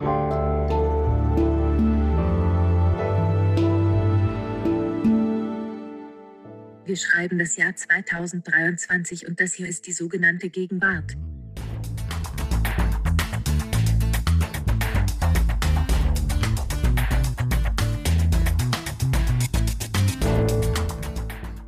[0.00, 0.06] Wir
[6.96, 11.16] schreiben das Jahr 2023 und das hier ist die sogenannte Gegenwart.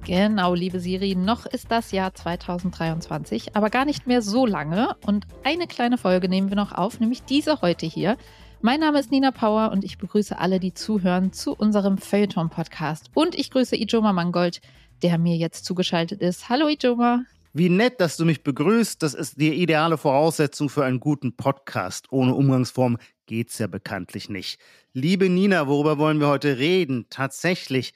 [0.07, 4.95] Genau, liebe Siri, noch ist das Jahr 2023, aber gar nicht mehr so lange.
[5.05, 8.17] Und eine kleine Folge nehmen wir noch auf, nämlich diese heute hier.
[8.61, 13.11] Mein Name ist Nina Power und ich begrüße alle, die zuhören zu unserem Feuilleton-Podcast.
[13.15, 14.61] Und ich grüße Ijoma Mangold,
[15.03, 16.49] der mir jetzt zugeschaltet ist.
[16.49, 17.25] Hallo Ijoma.
[17.53, 19.03] Wie nett, dass du mich begrüßt.
[19.03, 22.13] Das ist die ideale Voraussetzung für einen guten Podcast.
[22.13, 24.61] Ohne Umgangsform geht's ja bekanntlich nicht.
[24.93, 27.07] Liebe Nina, worüber wollen wir heute reden?
[27.11, 27.93] Tatsächlich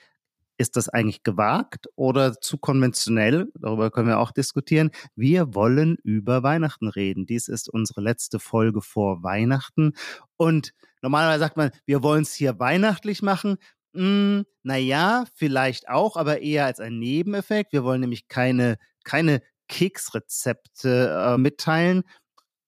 [0.61, 3.51] ist das eigentlich gewagt oder zu konventionell?
[3.59, 4.91] Darüber können wir auch diskutieren.
[5.17, 7.25] Wir wollen über Weihnachten reden.
[7.25, 9.95] Dies ist unsere letzte Folge vor Weihnachten.
[10.37, 13.57] Und normalerweise sagt man, wir wollen es hier weihnachtlich machen.
[13.95, 17.73] Hm, naja, vielleicht auch, aber eher als ein Nebeneffekt.
[17.73, 22.03] Wir wollen nämlich keine, keine Keksrezepte äh, mitteilen,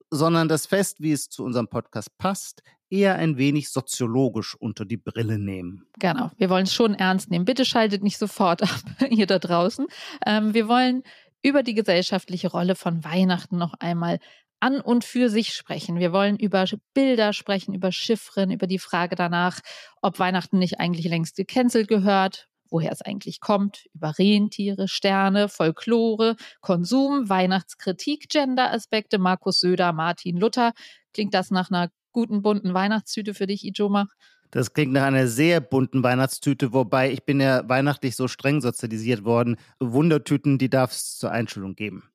[0.09, 2.63] sondern das Fest, wie es zu unserem Podcast passt,
[2.93, 5.87] eher ein wenig soziologisch unter die Brille nehmen.
[5.99, 7.47] Genau, wir wollen es schon ernst nehmen.
[7.47, 9.87] Bitte schaltet nicht sofort ab, ihr da draußen.
[10.27, 11.03] Ähm, wir wollen
[11.43, 14.19] über die gesellschaftliche Rolle von Weihnachten noch einmal
[14.61, 15.99] an und für sich sprechen.
[15.99, 19.59] Wir wollen über Bilder sprechen, über Chiffren, über die Frage danach,
[20.03, 26.37] ob Weihnachten nicht eigentlich längst gecancelt gehört, woher es eigentlich kommt, über Rentiere, Sterne, Folklore,
[26.61, 30.73] Konsum, Weihnachtskritik, Gender-Aspekte, Markus Söder, Martin Luther.
[31.13, 34.07] Klingt das nach einer guten bunten Weihnachtstüte für dich, Ijoma?
[34.51, 39.25] Das klingt nach einer sehr bunten Weihnachtstüte, wobei ich bin ja weihnachtlich so streng sozialisiert
[39.25, 39.57] worden.
[39.81, 42.11] Wundertüten, die darf es zur Einschulung geben.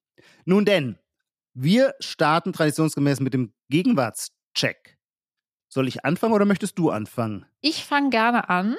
[0.45, 0.98] Nun denn,
[1.56, 4.98] wir starten traditionsgemäß mit dem Gegenwartscheck.
[5.70, 7.45] Soll ich anfangen oder möchtest du anfangen?
[7.59, 8.75] Ich fange gerne an.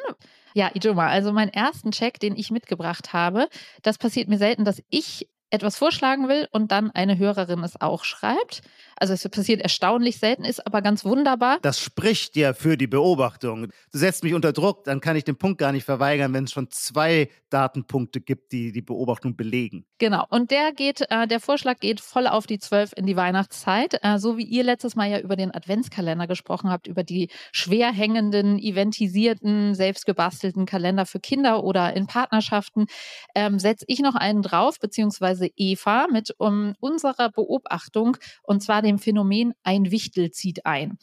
[0.55, 3.48] Ja, Ijoma, also meinen ersten Check, den ich mitgebracht habe,
[3.83, 8.05] das passiert mir selten, dass ich etwas vorschlagen will und dann eine Hörerin es auch
[8.05, 8.63] schreibt.
[8.97, 11.59] Also es passiert erstaunlich selten, ist aber ganz wunderbar.
[11.63, 13.69] Das spricht ja für die Beobachtung.
[13.92, 16.53] Du setzt mich unter Druck, dann kann ich den Punkt gar nicht verweigern, wenn es
[16.53, 19.85] schon zwei Datenpunkte gibt, die die Beobachtung belegen.
[19.98, 20.25] Genau.
[20.31, 23.98] Und der geht, äh, der Vorschlag geht voll auf die zwölf in die Weihnachtszeit.
[24.03, 27.92] Äh, so wie ihr letztes Mal ja über den Adventskalender gesprochen habt, über die schwer
[27.92, 32.86] hängenden, eventisierten, selbstgebastelten Kalender für Kinder oder in Partnerschaften,
[33.35, 38.98] ähm, setze ich noch einen drauf, beziehungsweise Eva mit um, unserer Beobachtung und zwar dem
[38.98, 40.98] Phänomen ein Wichtel zieht ein.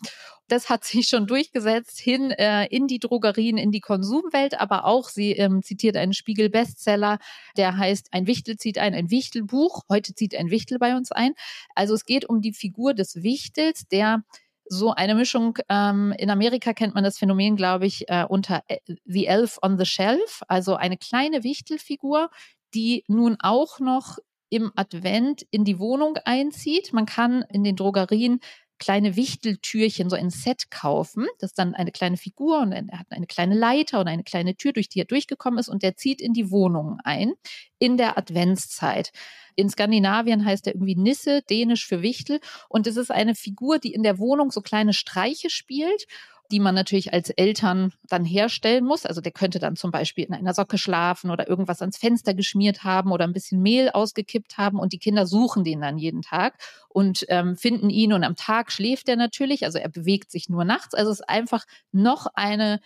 [0.47, 5.09] Das hat sich schon durchgesetzt hin äh, in die Drogerien, in die Konsumwelt, aber auch
[5.09, 7.17] sie ähm, zitiert einen Spiegel-Bestseller,
[7.57, 9.83] der heißt Ein Wichtel zieht ein, ein Wichtelbuch.
[9.89, 11.33] Heute zieht ein Wichtel bei uns ein.
[11.73, 14.23] Also es geht um die Figur des Wichtels, der
[14.67, 15.57] so eine Mischung.
[15.69, 19.77] Ähm, in Amerika kennt man das Phänomen, glaube ich, äh, unter äh, The Elf on
[19.77, 22.29] the Shelf, also eine kleine Wichtelfigur,
[22.75, 24.17] die nun auch noch
[24.49, 26.93] im Advent in die Wohnung einzieht.
[26.93, 28.39] Man kann in den Drogerien
[28.77, 31.25] kleine Wichteltürchen, so ein Set kaufen.
[31.39, 34.55] Das ist dann eine kleine Figur und er hat eine kleine Leiter und eine kleine
[34.55, 37.33] Tür, durch die er durchgekommen ist und der zieht in die Wohnung ein
[37.79, 39.11] in der Adventszeit.
[39.55, 42.41] In Skandinavien heißt er irgendwie Nisse, dänisch für Wichtel.
[42.67, 46.05] Und es ist eine Figur, die in der Wohnung so kleine Streiche spielt
[46.51, 49.05] die man natürlich als Eltern dann herstellen muss.
[49.05, 52.83] Also der könnte dann zum Beispiel in einer Socke schlafen oder irgendwas ans Fenster geschmiert
[52.83, 56.57] haben oder ein bisschen Mehl ausgekippt haben und die Kinder suchen den dann jeden Tag
[56.89, 60.65] und ähm, finden ihn und am Tag schläft er natürlich, also er bewegt sich nur
[60.65, 60.93] nachts.
[60.93, 62.79] Also es ist einfach noch eine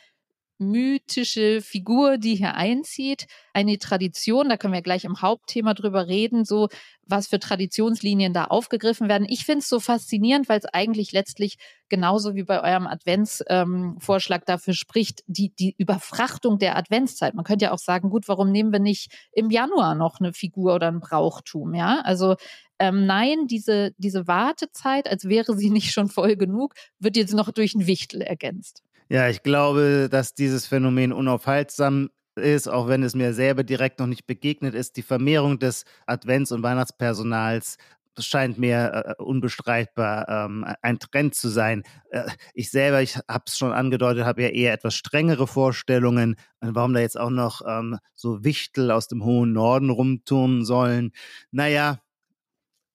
[0.60, 6.46] mythische Figur, die hier einzieht, eine Tradition, da können wir gleich im Hauptthema drüber reden,
[6.46, 6.68] so
[7.06, 9.26] was für Traditionslinien da aufgegriffen werden.
[9.28, 14.46] Ich finde es so faszinierend, weil es eigentlich letztlich genauso wie bei eurem Adventsvorschlag ähm,
[14.46, 17.34] dafür spricht, die, die Überfrachtung der Adventszeit.
[17.34, 20.76] Man könnte ja auch sagen, gut, warum nehmen wir nicht im Januar noch eine Figur
[20.76, 22.02] oder ein Brauchtum, ja?
[22.04, 22.36] Also
[22.80, 27.52] ähm, nein, diese, diese Wartezeit, als wäre sie nicht schon voll genug, wird jetzt noch
[27.52, 28.84] durch ein Wichtel ergänzt.
[29.10, 34.08] Ja, ich glaube, dass dieses Phänomen unaufhaltsam ist, auch wenn es mir selber direkt noch
[34.08, 34.98] nicht begegnet ist.
[34.98, 37.78] Die Vermehrung des Advents- und Weihnachtspersonals
[38.20, 41.84] scheint mir äh, unbestreitbar ähm, ein Trend zu sein.
[42.12, 42.24] Äh,
[42.54, 47.00] ich selber, ich habe es schon angedeutet, habe ja eher etwas strengere Vorstellungen, warum da
[47.00, 51.12] jetzt auch noch ähm, so Wichtel aus dem hohen Norden rumturnen sollen.
[51.52, 52.00] Naja,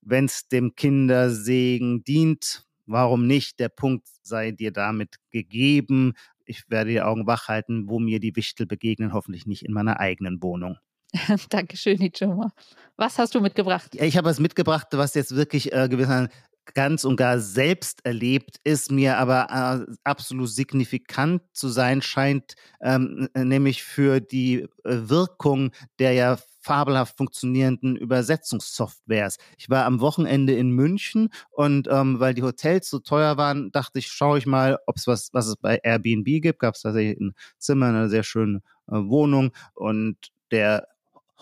[0.03, 3.61] wenn es dem Kindersegen dient, Warum nicht?
[3.61, 6.15] Der Punkt sei dir damit gegeben.
[6.45, 10.01] Ich werde die Augen wach halten, wo mir die Wichtel begegnen, hoffentlich nicht in meiner
[10.01, 10.77] eigenen Wohnung.
[11.49, 12.53] Dankeschön, Ijoma.
[12.97, 13.95] Was hast du mitgebracht?
[13.95, 16.29] Ich habe was mitgebracht, was jetzt wirklich äh, gewissermaßen
[16.73, 23.29] ganz und gar selbst erlebt, ist mir aber äh, absolut signifikant zu sein scheint, ähm,
[23.37, 29.37] nämlich für die äh, Wirkung der ja fabelhaft funktionierenden Übersetzungssoftwares.
[29.59, 33.99] Ich war am Wochenende in München und ähm, weil die Hotels so teuer waren, dachte
[33.99, 36.61] ich, schaue ich mal, ob es was, was es bei Airbnb gibt.
[36.61, 40.17] Gab es tatsächlich ein Zimmer, eine sehr schöne äh, Wohnung und
[40.51, 40.89] der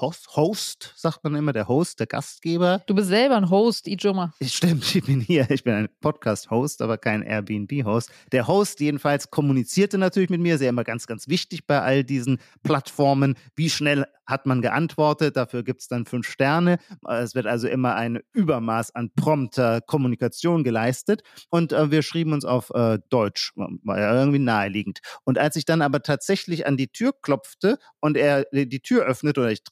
[0.00, 2.82] Host, Host, sagt man immer, der Host, der Gastgeber.
[2.86, 4.32] Du bist selber ein Host, Ijoma.
[4.42, 5.48] Stimmt, ich bin hier.
[5.50, 8.10] Ich bin ein Podcast-Host, aber kein Airbnb-Host.
[8.32, 12.38] Der Host jedenfalls kommunizierte natürlich mit mir, sehr immer ganz, ganz wichtig bei all diesen
[12.62, 13.36] Plattformen.
[13.54, 15.36] Wie schnell hat man geantwortet?
[15.36, 16.78] Dafür gibt es dann fünf Sterne.
[17.08, 21.22] Es wird also immer ein Übermaß an prompter Kommunikation geleistet.
[21.50, 25.00] Und äh, wir schrieben uns auf äh, Deutsch, war ja irgendwie naheliegend.
[25.24, 29.40] Und als ich dann aber tatsächlich an die Tür klopfte und er die Tür öffnete
[29.40, 29.62] oder ich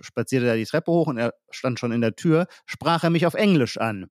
[0.00, 3.26] spazierte da die Treppe hoch und er stand schon in der Tür, sprach er mich
[3.26, 4.06] auf Englisch an.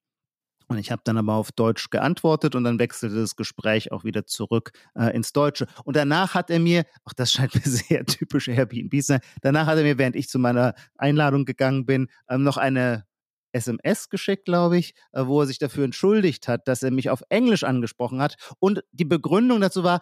[0.68, 4.26] Und ich habe dann aber auf Deutsch geantwortet und dann wechselte das Gespräch auch wieder
[4.26, 5.68] zurück äh, ins Deutsche.
[5.84, 9.78] Und danach hat er mir, ach, das scheint mir sehr typisch Airbnb sein, danach hat
[9.78, 13.06] er mir, während ich zu meiner Einladung gegangen bin, ähm, noch eine
[13.52, 17.24] SMS geschickt, glaube ich, äh, wo er sich dafür entschuldigt hat, dass er mich auf
[17.30, 18.36] Englisch angesprochen hat.
[18.60, 20.02] Und die Begründung dazu war,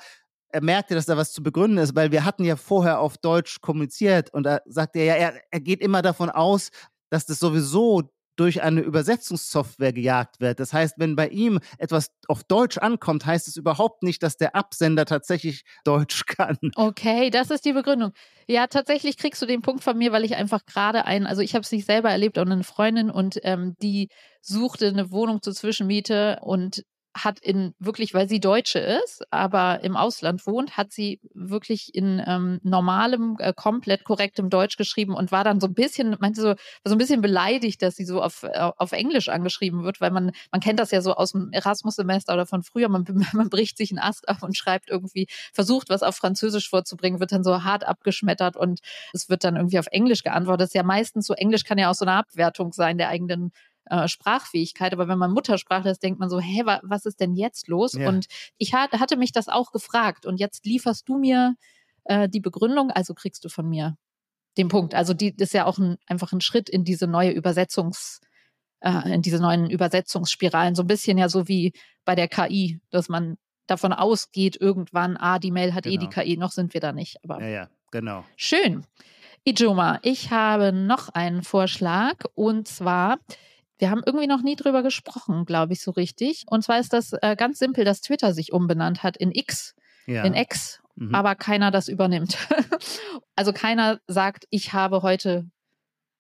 [0.50, 3.60] er merkte, dass da was zu begründen ist, weil wir hatten ja vorher auf Deutsch
[3.62, 6.70] kommuniziert und da sagte er ja, er, er geht immer davon aus,
[7.10, 8.04] dass das sowieso
[8.36, 10.60] durch eine Übersetzungssoftware gejagt wird.
[10.60, 14.56] Das heißt, wenn bei ihm etwas auf Deutsch ankommt, heißt es überhaupt nicht, dass der
[14.56, 16.58] Absender tatsächlich Deutsch kann.
[16.76, 18.12] Okay, das ist die Begründung.
[18.48, 21.54] Ja, tatsächlich kriegst du den Punkt von mir, weil ich einfach gerade einen, also ich
[21.54, 24.10] habe es nicht selber erlebt und eine Freundin und ähm, die
[24.42, 26.84] suchte eine Wohnung zur Zwischenmiete und
[27.16, 32.22] hat in wirklich, weil sie Deutsche ist, aber im Ausland wohnt, hat sie wirklich in
[32.26, 36.56] ähm, normalem, äh, komplett korrektem Deutsch geschrieben und war dann so ein bisschen, meinte so,
[36.84, 40.32] so ein bisschen beleidigt, dass sie so auf, äh, auf Englisch angeschrieben wird, weil man,
[40.52, 43.92] man kennt das ja so aus dem Erasmus-Semester oder von früher, man, man bricht sich
[43.92, 47.86] einen Ast ab und schreibt irgendwie, versucht was auf Französisch vorzubringen, wird dann so hart
[47.86, 48.80] abgeschmettert und
[49.14, 50.62] es wird dann irgendwie auf Englisch geantwortet.
[50.62, 53.52] Das ist ja meistens so, Englisch kann ja auch so eine Abwertung sein der eigenen
[53.94, 54.92] äh, Sprachfähigkeit.
[54.94, 57.94] Aber wenn man Muttersprachler ist, denkt man so, hä, wa was ist denn jetzt los?
[57.94, 58.10] Ja.
[58.10, 58.26] Und
[58.58, 60.26] ich hat, hatte mich das auch gefragt.
[60.26, 61.56] Und jetzt lieferst du mir
[62.06, 63.96] äh, die Begründung, also kriegst du von mir
[64.58, 64.96] den Punkt.
[64.96, 68.20] Also die das ist ja auch ein, einfach ein Schritt in diese neue Übersetzungs,
[68.80, 70.74] äh, in diese neuen Übersetzungsspiralen.
[70.74, 71.74] So ein bisschen ja so wie
[72.04, 73.38] bei der KI, dass man
[73.68, 75.96] davon ausgeht, irgendwann, ah, die Mail hat genau.
[75.96, 76.48] eh die KI, genau.
[76.48, 77.24] noch sind wir da nicht.
[77.24, 78.26] Aber ja, ja, genau.
[78.36, 78.86] Schön.
[79.46, 83.20] Ijoma, ich habe noch einen Vorschlag und zwar
[83.78, 86.46] wir haben irgendwie noch nie drüber gesprochen, glaube ich, so richtig.
[86.48, 89.76] Und zwar ist das äh, ganz simpel, dass Twitter sich umbenannt hat in X,
[90.06, 90.24] ja.
[90.24, 91.14] in X, mhm.
[91.14, 92.38] aber keiner das übernimmt.
[93.36, 95.46] also keiner sagt, ich habe heute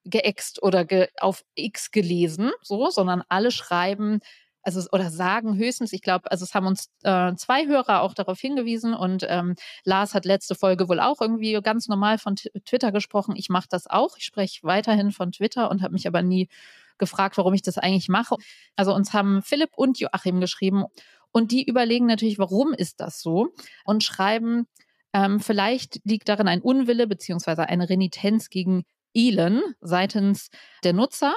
[0.06, 4.20] geäxt oder ge auf X gelesen, so, sondern alle schreiben,
[4.64, 8.40] also oder sagen höchstens, ich glaube, also es haben uns äh, zwei Hörer auch darauf
[8.40, 12.92] hingewiesen und ähm, Lars hat letzte Folge wohl auch irgendwie ganz normal von T Twitter
[12.92, 13.36] gesprochen.
[13.36, 14.18] Ich mache das auch.
[14.18, 16.48] Ich spreche weiterhin von Twitter und habe mich aber nie
[16.98, 18.36] gefragt, warum ich das eigentlich mache.
[18.76, 20.86] Also uns haben Philipp und Joachim geschrieben
[21.32, 23.50] und die überlegen natürlich, warum ist das so
[23.86, 24.68] und schreiben,
[25.14, 30.50] ähm, vielleicht liegt darin ein Unwille beziehungsweise eine Renitenz gegen Elon seitens
[30.84, 31.34] der Nutzer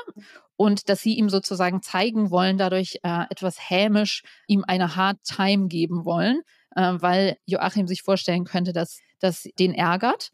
[0.57, 5.69] und dass sie ihm sozusagen zeigen wollen, dadurch äh, etwas hämisch ihm eine Hard Time
[5.69, 6.41] geben wollen,
[6.75, 10.31] äh, weil Joachim sich vorstellen könnte, dass das den ärgert.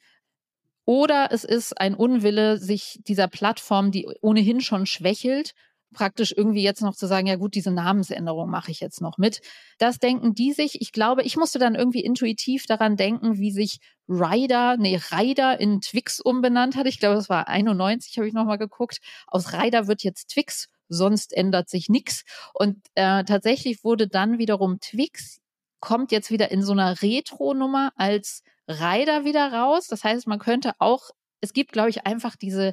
[0.84, 5.54] Oder es ist ein Unwille, sich dieser Plattform, die ohnehin schon schwächelt,
[5.92, 9.40] praktisch irgendwie jetzt noch zu sagen, ja gut, diese Namensänderung mache ich jetzt noch mit.
[9.78, 10.80] Das denken die sich.
[10.80, 15.80] Ich glaube, ich musste dann irgendwie intuitiv daran denken, wie sich Ryder, nee, Ryder in
[15.80, 16.86] Twix umbenannt hat.
[16.86, 18.98] Ich glaube, das war 91, habe ich nochmal geguckt.
[19.26, 22.24] Aus Ryder wird jetzt Twix, sonst ändert sich nichts.
[22.54, 25.40] Und äh, tatsächlich wurde dann wiederum Twix,
[25.80, 28.42] kommt jetzt wieder in so einer Retro-Nummer als
[28.80, 29.86] Rider wieder raus.
[29.88, 31.10] Das heißt, man könnte auch,
[31.40, 32.72] es gibt, glaube ich, einfach diese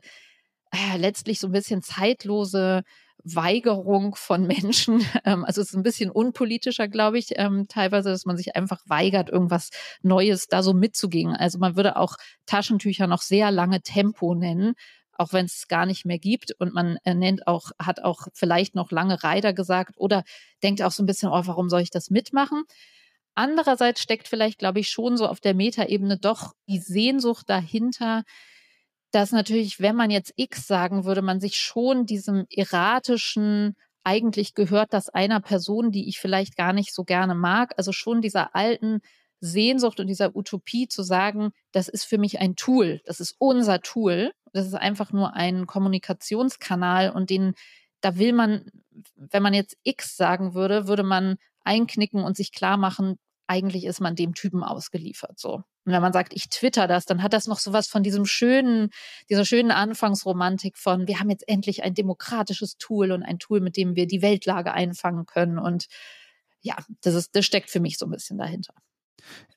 [0.72, 2.84] äh, letztlich so ein bisschen zeitlose
[3.24, 5.04] Weigerung von Menschen.
[5.26, 8.80] Ähm, also es ist ein bisschen unpolitischer, glaube ich, ähm, teilweise, dass man sich einfach
[8.88, 9.70] weigert, irgendwas
[10.02, 11.36] Neues da so mitzugehen.
[11.36, 12.16] Also man würde auch
[12.46, 14.76] Taschentücher noch sehr lange Tempo nennen,
[15.18, 16.54] auch wenn es gar nicht mehr gibt.
[16.60, 20.24] Und man äh, nennt auch, hat auch vielleicht noch lange Reiter gesagt oder
[20.64, 22.64] denkt auch so ein bisschen, oh, warum soll ich das mitmachen?
[23.36, 28.24] Andererseits steckt vielleicht, glaube ich, schon so auf der Metaebene doch die Sehnsucht dahinter,
[29.12, 34.94] dass natürlich, wenn man jetzt X sagen würde, man sich schon diesem erratischen, eigentlich gehört
[34.94, 39.02] das einer Person, die ich vielleicht gar nicht so gerne mag, also schon dieser alten
[39.42, 43.82] Sehnsucht und dieser Utopie zu sagen, das ist für mich ein Tool, das ist unser
[43.82, 47.54] Tool, das ist einfach nur ein Kommunikationskanal und den
[48.02, 48.70] da will man,
[49.16, 54.00] wenn man jetzt X sagen würde, würde man einknicken und sich klar machen, eigentlich ist
[54.00, 55.40] man dem Typen ausgeliefert.
[55.40, 55.64] So.
[55.90, 58.92] Und wenn man sagt, ich twitter das, dann hat das noch sowas von diesem schönen,
[59.28, 63.76] dieser schönen Anfangsromantik von, wir haben jetzt endlich ein demokratisches Tool und ein Tool, mit
[63.76, 65.58] dem wir die Weltlage einfangen können.
[65.58, 65.88] Und
[66.62, 68.76] ja, das ist, das steckt für mich so ein bisschen dahinter.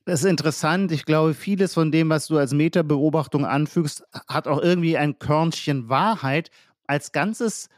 [0.06, 0.90] Das ist interessant.
[0.90, 5.90] Ich glaube, vieles von dem, was du als Metabeobachtung anfügst, hat auch irgendwie ein Körnchen
[5.90, 6.50] Wahrheit.
[6.86, 7.68] Als Ganzes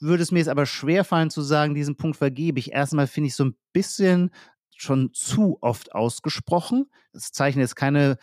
[0.00, 2.72] würde es mir jetzt aber schwerfallen zu sagen, diesen Punkt vergebe ich.
[2.72, 4.30] Erstmal finde ich so ein bisschen
[4.76, 6.86] schon zu oft ausgesprochen.
[7.12, 8.18] Das zeichnet jetzt keine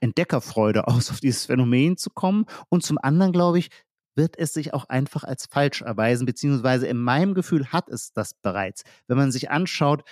[0.00, 2.46] Entdeckerfreude aus, auf dieses Phänomen zu kommen.
[2.68, 3.70] Und zum anderen, glaube ich,
[4.16, 8.34] wird es sich auch einfach als falsch erweisen, beziehungsweise in meinem Gefühl hat es das
[8.34, 8.82] bereits.
[9.06, 10.02] Wenn man sich anschaut,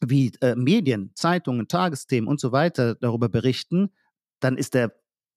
[0.00, 3.90] wie äh, Medien, Zeitungen, Tagesthemen und so weiter darüber berichten,
[4.40, 4.92] dann ist der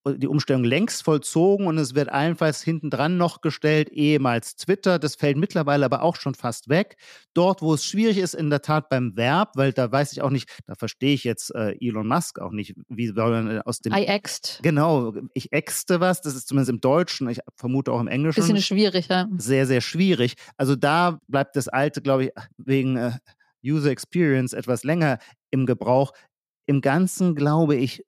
[0.05, 4.99] die Umstellung längst vollzogen und es wird allenfalls hintendran noch gestellt, ehemals Twitter.
[4.99, 6.97] Das fällt mittlerweile aber auch schon fast weg.
[7.33, 10.29] Dort, wo es schwierig ist, in der Tat beim Verb, weil da weiß ich auch
[10.29, 13.79] nicht, da verstehe ich jetzt äh, Elon Musk auch nicht, wie soll man äh, aus
[13.79, 13.93] dem.
[13.93, 14.59] I ext.
[14.63, 18.41] Genau, ich exte was, das ist zumindest im Deutschen, ich vermute auch im Englischen.
[18.41, 19.27] Bisschen schwierig, ja.
[19.37, 20.35] Sehr, sehr schwierig.
[20.57, 23.11] Also da bleibt das Alte, glaube ich, wegen äh,
[23.63, 25.19] User Experience etwas länger
[25.51, 26.13] im Gebrauch.
[26.65, 28.03] Im Ganzen glaube ich,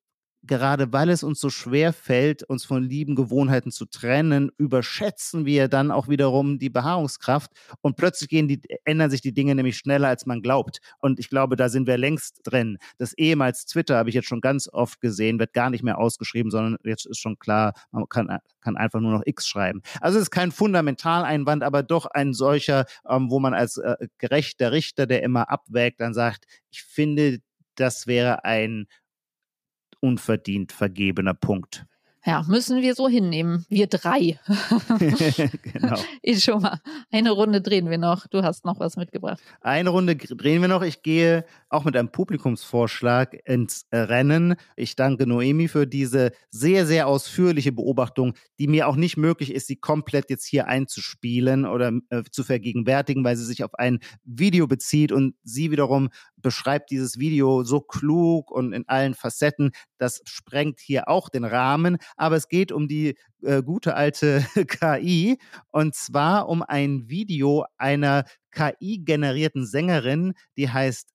[0.50, 5.70] gerade weil es uns so schwer fällt, uns von lieben Gewohnheiten zu trennen, überschätzen wir
[5.70, 7.52] dann auch wiederum die Beharrungskraft
[7.82, 10.80] und plötzlich die, ändern sich die Dinge nämlich schneller, als man glaubt.
[10.98, 12.80] Und ich glaube, da sind wir längst drin.
[12.98, 16.52] Das ehemals Twitter habe ich jetzt schon ganz oft gesehen, wird gar nicht mehr ausgeschrieben,
[16.52, 19.82] sondern jetzt ist schon klar, man kann, kann einfach nur noch X schreiben.
[20.02, 24.72] Also es ist kein Fundamentaleinwand, aber doch ein solcher, ähm, wo man als äh, gerechter
[24.72, 27.40] Richter, der immer abwägt, dann sagt, ich finde,
[27.76, 28.88] das wäre ein
[30.02, 31.86] unverdient vergebener Punkt.
[32.26, 33.66] Ja, müssen wir so hinnehmen.
[33.70, 34.40] Wir drei.
[35.64, 35.96] genau.
[36.22, 36.80] Ich schon mal.
[37.12, 38.28] Eine Runde drehen wir noch.
[38.28, 39.42] Du hast noch was mitgebracht.
[39.62, 40.82] Eine Runde drehen wir noch.
[40.82, 44.56] Ich gehe auch mit einem Publikumsvorschlag ins Rennen.
[44.76, 49.68] Ich danke Noemi für diese sehr, sehr ausführliche Beobachtung, die mir auch nicht möglich ist,
[49.68, 54.68] sie komplett jetzt hier einzuspielen oder äh, zu vergegenwärtigen, weil sie sich auf ein Video
[54.68, 56.10] bezieht und sie wiederum
[56.42, 59.72] beschreibt dieses Video so klug und in allen Facetten.
[59.98, 61.98] Das sprengt hier auch den Rahmen.
[62.18, 65.38] Aber es geht um die äh, gute alte KI
[65.72, 71.10] und zwar um ein Video einer KI-generierten Sängerin, die heißt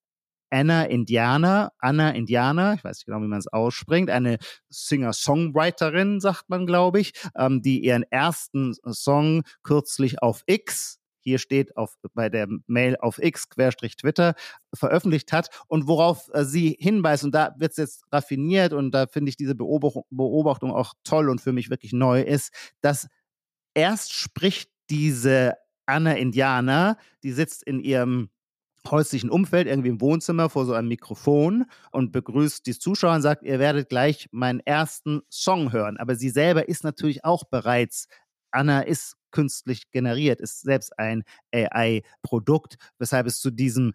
[0.50, 4.38] Anna Indiana, Anna Indiana, ich weiß nicht genau, wie man es ausspringt, eine
[4.69, 11.76] Singer-Songwriterin, sagt man, glaube ich, ähm, die ihren ersten Song kürzlich auf X hier steht
[11.76, 14.35] auf, bei der Mail auf X-Twitter
[14.75, 17.25] veröffentlicht hat und worauf äh, sie hinweist.
[17.25, 21.28] Und da wird es jetzt raffiniert und da finde ich diese Beobachtung, Beobachtung auch toll
[21.31, 22.52] und für mich wirklich neu ist,
[22.83, 23.09] dass
[23.75, 25.54] erst spricht diese
[25.87, 28.31] Anna Indianer, die sitzt in ihrem
[28.90, 33.43] häuslichen Umfeld, irgendwie im Wohnzimmer vor so einem Mikrofon und begrüßt die Zuschauer und sagt,
[33.43, 35.97] ihr werdet gleich meinen ersten Song hören.
[35.97, 38.09] Aber sie selber ist natürlich auch bereits,
[38.50, 43.93] Anna ist künstlich generiert, ist selbst ein AI-Produkt, weshalb es zu diesem,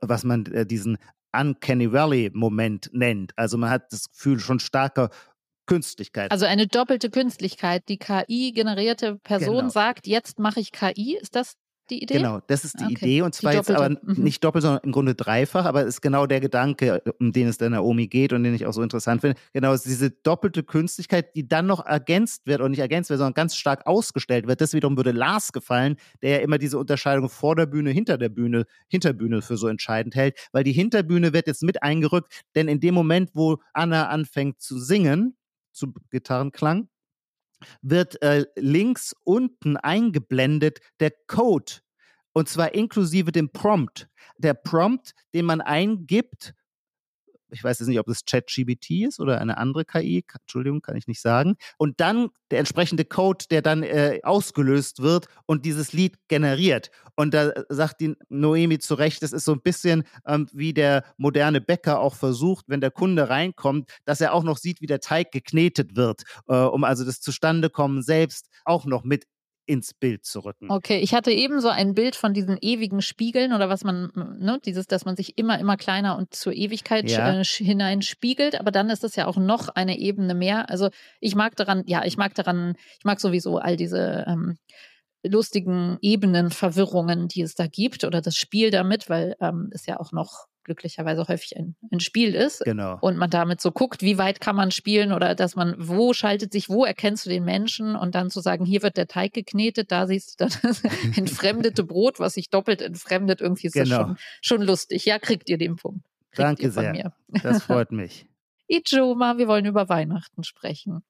[0.00, 0.96] was man äh, diesen
[1.32, 3.32] Uncanny Valley-Moment nennt.
[3.36, 5.10] Also man hat das Gefühl schon starker
[5.66, 6.32] Künstlichkeit.
[6.32, 7.84] Also eine doppelte Künstlichkeit.
[7.88, 9.68] Die KI-generierte Person genau.
[9.68, 11.18] sagt, jetzt mache ich KI.
[11.20, 11.54] Ist das
[11.90, 12.18] die Idee?
[12.18, 12.94] Genau, das ist die okay.
[12.94, 14.22] Idee und zwar jetzt aber mhm.
[14.22, 17.58] nicht doppelt, sondern im Grunde dreifach, aber es ist genau der Gedanke, um den es
[17.58, 19.36] der Naomi geht und den ich auch so interessant finde.
[19.52, 23.34] Genau, ist diese doppelte Künstlichkeit, die dann noch ergänzt wird und nicht ergänzt wird, sondern
[23.34, 24.60] ganz stark ausgestellt wird.
[24.60, 28.28] Das wiederum würde Lars gefallen, der ja immer diese Unterscheidung vor der Bühne, hinter der
[28.28, 32.80] Bühne, Hinterbühne für so entscheidend hält, weil die Hinterbühne wird jetzt mit eingerückt, denn in
[32.80, 35.36] dem Moment, wo Anna anfängt zu singen,
[35.72, 36.88] zu Gitarrenklang,
[37.82, 41.72] wird äh, links unten eingeblendet der Code
[42.32, 44.08] und zwar inklusive dem Prompt.
[44.38, 46.54] Der Prompt, den man eingibt,
[47.52, 51.06] ich weiß jetzt nicht, ob das ChatGBT ist oder eine andere KI, Entschuldigung, kann ich
[51.06, 51.56] nicht sagen.
[51.78, 56.90] Und dann der entsprechende Code, der dann äh, ausgelöst wird und dieses Lied generiert.
[57.16, 61.04] Und da sagt die Noemi zu Recht, das ist so ein bisschen ähm, wie der
[61.16, 65.00] moderne Bäcker auch versucht, wenn der Kunde reinkommt, dass er auch noch sieht, wie der
[65.00, 69.26] Teig geknetet wird, äh, um also das Zustandekommen selbst auch noch mit
[69.70, 70.68] ins Bild zu rücken.
[70.68, 74.10] Okay, ich hatte eben so ein Bild von diesen ewigen Spiegeln oder was man,
[74.40, 77.40] ne, dieses, dass man sich immer, immer kleiner und zur Ewigkeit ja.
[77.40, 80.68] äh, hinein spiegelt, aber dann ist es ja auch noch eine Ebene mehr.
[80.68, 84.56] Also ich mag daran, ja, ich mag daran, ich mag sowieso all diese ähm,
[85.22, 90.00] lustigen Ebenen, Verwirrungen, die es da gibt oder das Spiel damit, weil ähm, es ja
[90.00, 92.60] auch noch glücklicherweise häufig ein, ein Spiel ist.
[92.64, 92.98] Genau.
[93.00, 96.52] Und man damit so guckt, wie weit kann man spielen oder dass man, wo schaltet
[96.52, 99.90] sich, wo erkennst du den Menschen und dann zu sagen, hier wird der Teig geknetet,
[99.92, 100.82] da siehst du dann das
[101.16, 103.84] entfremdete Brot, was sich doppelt entfremdet, irgendwie ist genau.
[103.84, 105.04] das schon, schon lustig.
[105.04, 106.04] Ja, kriegt ihr den Punkt.
[106.30, 106.92] Kriegt Danke sehr.
[106.92, 107.12] Mir.
[107.42, 108.26] Das freut mich.
[108.68, 111.02] Ijoma, wir wollen über Weihnachten sprechen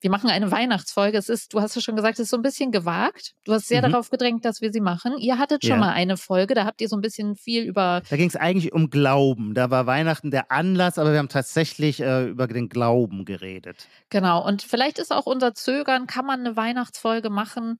[0.00, 1.18] wir machen eine Weihnachtsfolge.
[1.18, 3.34] Es ist, du hast ja schon gesagt, es ist so ein bisschen gewagt.
[3.44, 3.92] Du hast sehr mhm.
[3.92, 5.18] darauf gedrängt, dass wir sie machen.
[5.18, 5.76] Ihr hattet schon ja.
[5.78, 8.02] mal eine Folge, da habt ihr so ein bisschen viel über.
[8.08, 9.54] Da ging es eigentlich um Glauben.
[9.54, 13.88] Da war Weihnachten der Anlass, aber wir haben tatsächlich äh, über den Glauben geredet.
[14.10, 14.46] Genau.
[14.46, 17.78] Und vielleicht ist auch unser Zögern, kann man eine Weihnachtsfolge machen?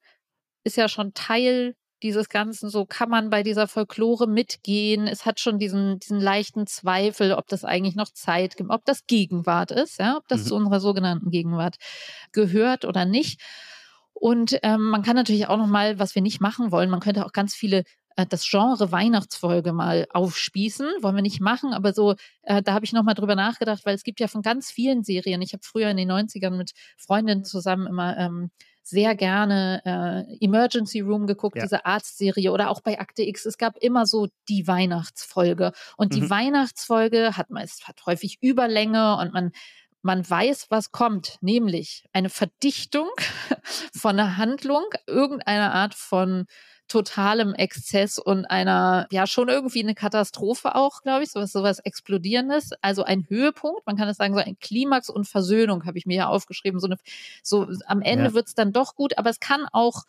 [0.64, 5.06] Ist ja schon Teil dieses Ganzen, so kann man bei dieser Folklore mitgehen.
[5.06, 9.06] Es hat schon diesen, diesen leichten Zweifel, ob das eigentlich noch Zeit gibt, ob das
[9.06, 10.46] Gegenwart ist, ja, ob das mhm.
[10.46, 11.76] zu unserer sogenannten Gegenwart
[12.32, 13.40] gehört oder nicht.
[14.12, 17.24] Und ähm, man kann natürlich auch noch mal, was wir nicht machen wollen, man könnte
[17.24, 17.84] auch ganz viele
[18.18, 20.86] äh, das Genre Weihnachtsfolge mal aufspießen.
[21.02, 24.02] Wollen wir nicht machen, aber so, äh, da habe ich nochmal drüber nachgedacht, weil es
[24.02, 25.40] gibt ja von ganz vielen Serien.
[25.40, 28.50] Ich habe früher in den 90ern mit Freundinnen zusammen immer ähm,
[28.88, 31.64] sehr gerne äh, Emergency Room geguckt, ja.
[31.64, 33.44] diese Arztserie oder auch bei Akte X.
[33.44, 35.72] Es gab immer so die Weihnachtsfolge.
[35.96, 36.30] Und die mhm.
[36.30, 39.52] Weihnachtsfolge hat meist hat häufig Überlänge und man
[40.00, 43.08] man weiß, was kommt, nämlich eine Verdichtung
[43.94, 46.46] von einer Handlung, irgendeiner Art von
[46.88, 52.70] totalem Exzess und einer, ja, schon irgendwie eine Katastrophe auch, glaube ich, sowas, sowas Explodierendes.
[52.80, 56.16] Also ein Höhepunkt, man kann es sagen, so ein Klimax und Versöhnung, habe ich mir
[56.16, 56.80] ja aufgeschrieben.
[56.80, 56.96] So eine,
[57.42, 58.34] so am Ende ja.
[58.34, 60.04] wird es dann doch gut, aber es kann auch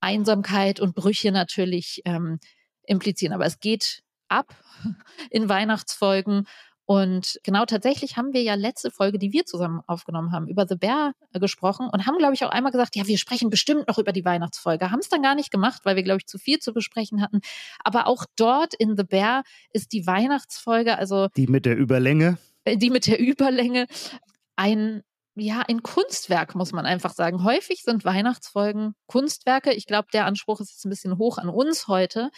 [0.00, 2.40] Einsamkeit und Brüche natürlich ähm,
[2.82, 3.32] implizieren.
[3.32, 4.54] Aber es geht ab
[5.30, 6.46] in Weihnachtsfolgen
[6.86, 10.76] und genau tatsächlich haben wir ja letzte Folge, die wir zusammen aufgenommen haben, über The
[10.76, 13.98] Bear äh, gesprochen und haben, glaube ich, auch einmal gesagt, ja, wir sprechen bestimmt noch
[13.98, 14.90] über die Weihnachtsfolge.
[14.90, 17.40] Haben es dann gar nicht gemacht, weil wir, glaube ich, zu viel zu besprechen hatten.
[17.82, 21.28] Aber auch dort in The Bear ist die Weihnachtsfolge, also.
[21.36, 22.36] Die mit der Überlänge.
[22.64, 23.86] Äh, die mit der Überlänge,
[24.56, 25.02] ein
[25.36, 27.42] ja, ein Kunstwerk, muss man einfach sagen.
[27.42, 29.72] Häufig sind Weihnachtsfolgen Kunstwerke.
[29.72, 32.30] Ich glaube, der Anspruch ist jetzt ein bisschen hoch an uns heute.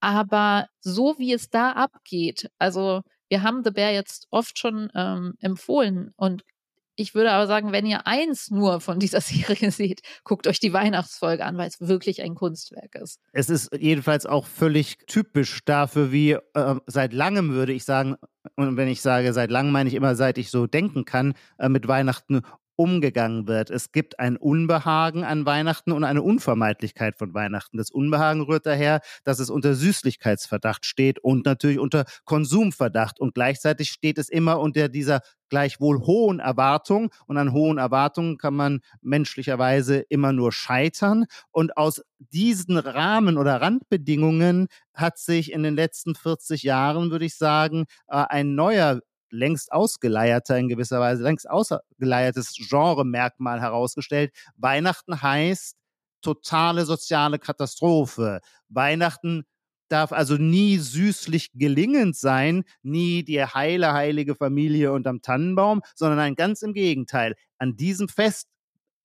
[0.00, 3.00] Aber so wie es da abgeht, also
[3.34, 6.44] wir haben The Bear jetzt oft schon ähm, empfohlen und
[6.94, 10.72] ich würde aber sagen, wenn ihr eins nur von dieser Serie seht, guckt euch die
[10.72, 13.18] Weihnachtsfolge an, weil es wirklich ein Kunstwerk ist.
[13.32, 18.14] Es ist jedenfalls auch völlig typisch dafür, wie äh, seit langem würde ich sagen,
[18.54, 21.68] und wenn ich sage seit langem, meine ich immer, seit ich so denken kann, äh,
[21.68, 22.42] mit Weihnachten
[22.76, 23.70] umgegangen wird.
[23.70, 27.78] Es gibt ein Unbehagen an Weihnachten und eine Unvermeidlichkeit von Weihnachten.
[27.78, 33.20] Das Unbehagen rührt daher, dass es unter Süßlichkeitsverdacht steht und natürlich unter Konsumverdacht.
[33.20, 37.10] Und gleichzeitig steht es immer unter dieser gleichwohl hohen Erwartung.
[37.26, 41.26] Und an hohen Erwartungen kann man menschlicherweise immer nur scheitern.
[41.52, 47.36] Und aus diesen Rahmen oder Randbedingungen hat sich in den letzten 40 Jahren, würde ich
[47.36, 49.00] sagen, äh, ein neuer
[49.34, 54.32] längst ausgeleierter, in gewisser Weise längst ausgeleiertes Genremerkmal herausgestellt.
[54.56, 55.76] Weihnachten heißt
[56.22, 58.40] totale soziale Katastrophe.
[58.68, 59.44] Weihnachten
[59.88, 66.34] darf also nie süßlich gelingend sein, nie die heile, heilige Familie unterm Tannenbaum, sondern ein
[66.34, 67.34] ganz im Gegenteil.
[67.58, 68.48] An diesem Fest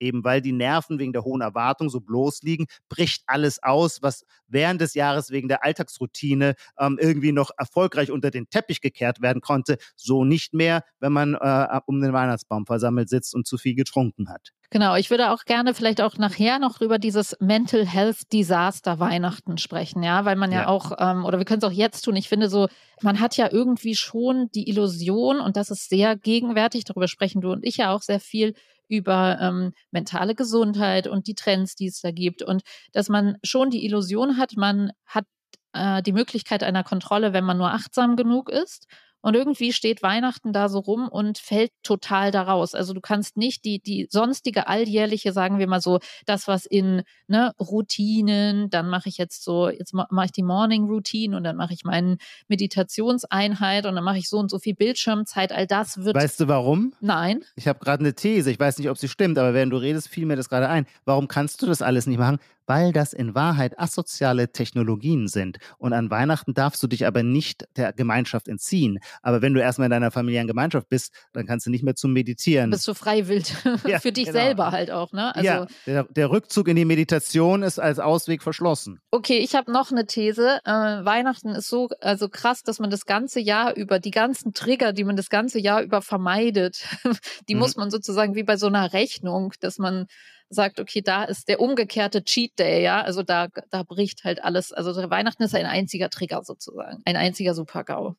[0.00, 4.24] eben weil die Nerven wegen der hohen Erwartung so bloß liegen, bricht alles aus, was
[4.48, 9.40] während des Jahres wegen der Alltagsroutine ähm, irgendwie noch erfolgreich unter den Teppich gekehrt werden
[9.40, 9.78] konnte.
[9.96, 14.28] So nicht mehr, wenn man äh, um den Weihnachtsbaum versammelt sitzt und zu viel getrunken
[14.28, 14.52] hat.
[14.72, 19.58] Genau, ich würde auch gerne vielleicht auch nachher noch über dieses Mental Health Disaster Weihnachten
[19.58, 22.14] sprechen, ja, weil man ja, ja auch, ähm, oder wir können es auch jetzt tun,
[22.14, 22.68] ich finde so,
[23.02, 27.50] man hat ja irgendwie schon die Illusion, und das ist sehr gegenwärtig, darüber sprechen du
[27.50, 28.54] und ich ja auch sehr viel,
[28.90, 32.42] über ähm, mentale Gesundheit und die Trends, die es da gibt.
[32.42, 35.24] Und dass man schon die Illusion hat, man hat
[35.72, 38.86] äh, die Möglichkeit einer Kontrolle, wenn man nur achtsam genug ist.
[39.22, 42.74] Und irgendwie steht Weihnachten da so rum und fällt total daraus.
[42.74, 47.02] Also du kannst nicht die, die sonstige alljährliche, sagen wir mal so, das, was in
[47.26, 51.56] ne, Routinen, dann mache ich jetzt so, jetzt mache ich die Morning Routine und dann
[51.56, 52.16] mache ich meine
[52.48, 55.52] Meditationseinheit und dann mache ich so und so viel Bildschirmzeit.
[55.52, 56.16] All das wird.
[56.16, 56.94] Weißt du warum?
[57.00, 57.44] Nein.
[57.56, 58.50] Ich habe gerade eine These.
[58.50, 60.86] Ich weiß nicht, ob sie stimmt, aber während du redest, fiel mir das gerade ein.
[61.04, 62.38] Warum kannst du das alles nicht machen?
[62.70, 65.58] Weil das in Wahrheit asoziale Technologien sind.
[65.78, 69.00] Und an Weihnachten darfst du dich aber nicht der Gemeinschaft entziehen.
[69.22, 72.12] Aber wenn du erstmal in deiner familiären Gemeinschaft bist, dann kannst du nicht mehr zum
[72.12, 72.70] Meditieren.
[72.70, 73.52] Bist du freiwillig
[73.88, 74.38] ja, für dich genau.
[74.38, 75.34] selber halt auch, ne?
[75.34, 79.00] Also, ja, der, der, Rückzug in die Meditation ist als Ausweg verschlossen.
[79.10, 80.60] Okay, ich habe noch eine These.
[80.64, 84.92] Äh, Weihnachten ist so also krass, dass man das ganze Jahr über, die ganzen Trigger,
[84.92, 86.86] die man das ganze Jahr über vermeidet,
[87.48, 87.62] die mhm.
[87.62, 90.06] muss man sozusagen wie bei so einer Rechnung, dass man
[90.50, 94.72] sagt, okay, da ist der umgekehrte Cheat Day, ja, also da, da bricht halt alles.
[94.72, 98.14] Also Weihnachten ist ein einziger Trigger sozusagen, ein einziger Super-GAU.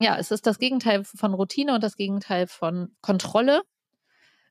[0.00, 3.62] ja, es ist das Gegenteil von Routine und das Gegenteil von Kontrolle.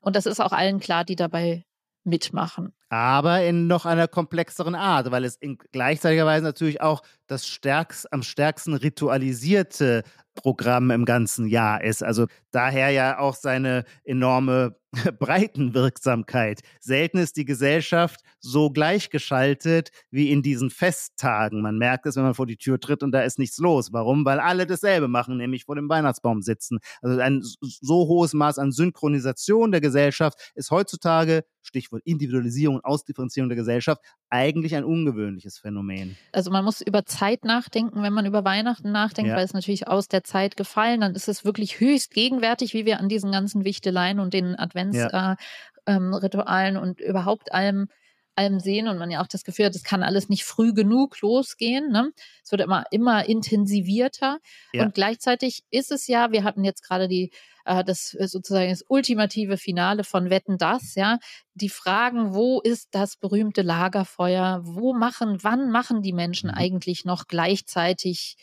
[0.00, 1.64] Und das ist auch allen klar, die dabei
[2.04, 2.74] mitmachen.
[2.90, 8.12] Aber in noch einer komplexeren Art, weil es in gleichzeitiger Weise natürlich auch das stärkst,
[8.12, 12.02] am stärksten ritualisierte Programm im ganzen Jahr ist.
[12.02, 14.76] Also daher ja auch seine enorme
[15.18, 16.60] Breitenwirksamkeit.
[16.80, 21.60] Selten ist die Gesellschaft so gleichgeschaltet wie in diesen Festtagen.
[21.60, 23.92] Man merkt es, wenn man vor die Tür tritt und da ist nichts los.
[23.92, 24.24] Warum?
[24.24, 26.78] Weil alle dasselbe machen, nämlich vor dem Weihnachtsbaum sitzen.
[27.02, 33.48] Also ein so hohes Maß an Synchronisation der Gesellschaft ist heutzutage, Stichwort Individualisierung und Ausdifferenzierung
[33.48, 36.16] der Gesellschaft, eigentlich ein ungewöhnliches Phänomen.
[36.32, 39.36] Also man muss über Zeit nachdenken, wenn man über Weihnachten nachdenkt, ja.
[39.36, 43.00] weil es natürlich aus der Zeit gefallen, dann ist es wirklich höchst gegenwärtig, wie wir
[43.00, 45.36] an diesen ganzen Wichteleien und den Adventsritualen
[45.86, 45.92] ja.
[45.94, 47.88] äh, ähm, und überhaupt allem
[48.38, 51.20] allem sehen und man ja auch das Gefühl hat, es kann alles nicht früh genug
[51.20, 51.90] losgehen.
[51.90, 52.12] Ne?
[52.44, 54.38] Es wird immer, immer intensivierter.
[54.72, 54.84] Ja.
[54.84, 57.32] Und gleichzeitig ist es ja, wir hatten jetzt gerade die,
[57.64, 61.18] äh, das sozusagen das ultimative Finale von Wetten das, ja.
[61.54, 64.60] Die Fragen, wo ist das berühmte Lagerfeuer?
[64.62, 66.56] Wo machen, wann machen die Menschen mhm.
[66.56, 68.36] eigentlich noch gleichzeitig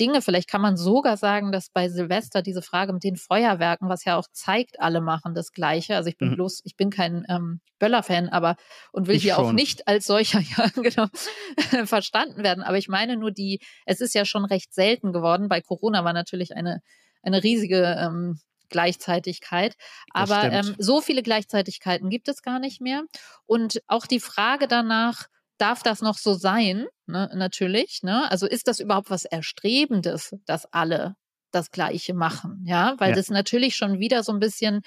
[0.00, 0.22] Dinge.
[0.22, 4.16] Vielleicht kann man sogar sagen, dass bei Silvester diese Frage mit den Feuerwerken, was ja
[4.16, 5.96] auch zeigt, alle machen das Gleiche.
[5.96, 6.34] Also ich bin mhm.
[6.36, 8.56] bloß, ich bin kein ähm, Böller-Fan, aber
[8.92, 9.46] und will ich hier schon.
[9.46, 11.06] auch nicht als solcher ja, genau,
[11.86, 12.62] verstanden werden.
[12.62, 15.48] Aber ich meine nur die, es ist ja schon recht selten geworden.
[15.48, 16.80] Bei Corona war natürlich eine,
[17.22, 19.76] eine riesige ähm, Gleichzeitigkeit.
[20.12, 23.04] Aber ähm, so viele Gleichzeitigkeiten gibt es gar nicht mehr.
[23.44, 25.26] Und auch die Frage danach,
[25.60, 26.86] darf das noch so sein?
[27.06, 28.00] Ne, natürlich.
[28.02, 28.30] Ne?
[28.30, 31.16] Also ist das überhaupt was Erstrebendes, dass alle
[31.50, 32.64] das Gleiche machen?
[32.64, 33.16] Ja, weil ja.
[33.16, 34.82] das natürlich schon wieder so ein bisschen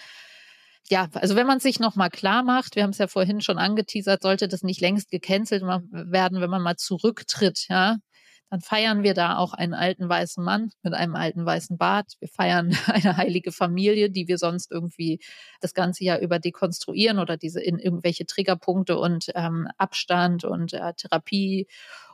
[0.89, 4.21] ja, also wenn man sich nochmal klar macht, wir haben es ja vorhin schon angeteasert,
[4.21, 7.95] sollte das nicht längst gecancelt werden, wenn man mal zurücktritt, ja,
[8.53, 12.13] dann feiern wir da auch einen alten weißen Mann mit einem alten weißen Bart.
[12.19, 15.19] Wir feiern eine heilige Familie, die wir sonst irgendwie
[15.59, 20.93] das ganze Jahr über dekonstruieren oder diese in irgendwelche Triggerpunkte und ähm, Abstand und äh,
[20.93, 21.65] Therapie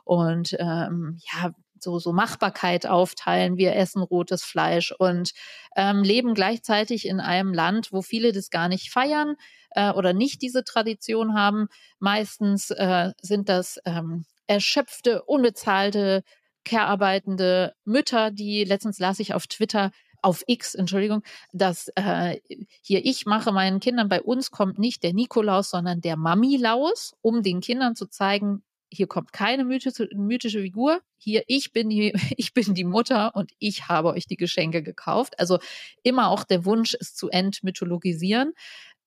[0.04, 3.58] und ähm, ja, so, so Machbarkeit aufteilen.
[3.58, 5.32] Wir essen rotes Fleisch und
[5.76, 9.34] ähm, leben gleichzeitig in einem Land, wo viele das gar nicht feiern
[9.72, 11.68] äh, oder nicht diese Tradition haben.
[11.98, 16.24] Meistens äh, sind das ähm, erschöpfte, unbezahlte,
[16.64, 22.40] care-arbeitende Mütter, die letztens las ich auf Twitter, auf X, Entschuldigung, dass äh,
[22.82, 27.44] hier ich mache meinen Kindern, bei uns kommt nicht der Nikolaus, sondern der Mamilaus, um
[27.44, 32.52] den Kindern zu zeigen, hier kommt keine mythische, mythische Figur, hier ich bin die, ich
[32.52, 35.38] bin die Mutter und ich habe euch die Geschenke gekauft.
[35.38, 35.60] Also
[36.02, 38.52] immer auch der Wunsch, es zu entmythologisieren.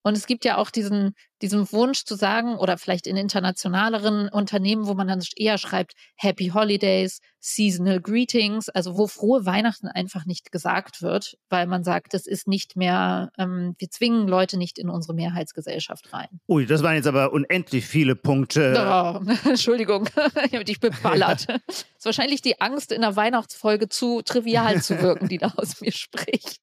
[0.04, 4.86] Und es gibt ja auch diesen, diesen Wunsch zu sagen, oder vielleicht in internationaleren Unternehmen,
[4.86, 10.52] wo man dann eher schreibt, Happy Holidays, Seasonal Greetings, also wo frohe Weihnachten einfach nicht
[10.52, 14.90] gesagt wird, weil man sagt, das ist nicht mehr, ähm, wir zwingen Leute nicht in
[14.90, 16.28] unsere Mehrheitsgesellschaft rein.
[16.48, 18.74] Ui, das waren jetzt aber unendlich viele Punkte.
[18.78, 20.06] Oh, Entschuldigung,
[20.46, 21.48] ich habe dich beballert.
[21.48, 25.80] das ist wahrscheinlich die Angst, in der Weihnachtsfolge zu trivial zu wirken, die da aus
[25.80, 26.60] mir spricht.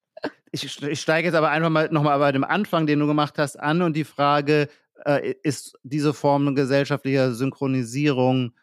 [0.52, 3.58] Ich, ich steige jetzt aber einfach mal nochmal bei dem Anfang, den du gemacht hast,
[3.60, 4.68] an und die Frage,
[5.06, 8.54] äh, ist diese Form gesellschaftlicher Synchronisierung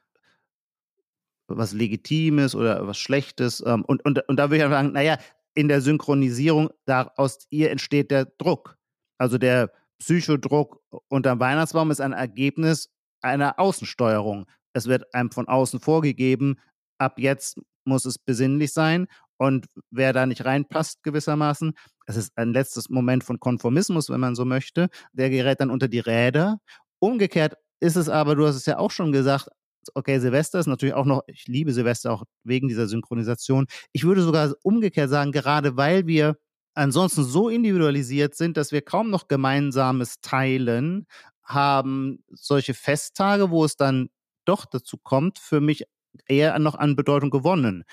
[1.49, 3.62] was Legitimes oder was Schlechtes?
[3.66, 5.18] Ähm, und, und, und da würde ich einfach sagen, naja,
[5.55, 8.77] in der Synchronisierung, aus ihr entsteht der Druck.
[9.18, 12.90] Also der Psychodruck unter Weihnachtsbaum ist ein Ergebnis
[13.23, 14.47] einer Außensteuerung.
[14.73, 16.61] Es wird einem von außen vorgegeben,
[16.99, 21.72] ab jetzt muss es besinnlich sein und wer da nicht reinpasst gewissermaßen,
[22.07, 25.88] es ist ein letztes Moment von Konformismus, wenn man so möchte, der gerät dann unter
[25.88, 26.59] die Räder.
[26.98, 29.48] Umgekehrt ist es aber, du hast es ja auch schon gesagt,
[29.94, 33.66] okay, Silvester ist natürlich auch noch, ich liebe Silvester auch wegen dieser Synchronisation.
[33.92, 36.37] Ich würde sogar umgekehrt sagen, gerade weil wir
[36.74, 41.07] ansonsten so individualisiert sind, dass wir kaum noch Gemeinsames teilen,
[41.42, 44.11] haben solche Festtage, wo es dann
[44.44, 45.85] doch dazu kommt, für mich
[46.27, 47.85] eher noch an Bedeutung gewonnen.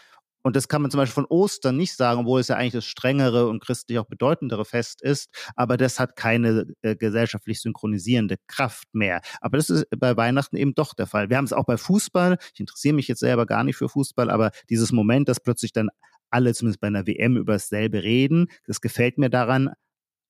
[0.46, 2.86] Und das kann man zum Beispiel von Ostern nicht sagen, obwohl es ja eigentlich das
[2.86, 5.28] strengere und christlich auch bedeutendere Fest ist.
[5.56, 9.22] Aber das hat keine äh, gesellschaftlich synchronisierende Kraft mehr.
[9.42, 11.32] Aber das ist bei Weihnachten eben doch der Fall.
[11.32, 12.38] Wir haben es auch bei Fußball.
[12.54, 15.90] Ich interessiere mich jetzt selber gar nicht für Fußball, aber dieses Moment, dass plötzlich dann
[16.30, 19.74] alle zumindest bei einer WM über dasselbe reden, das gefällt mir daran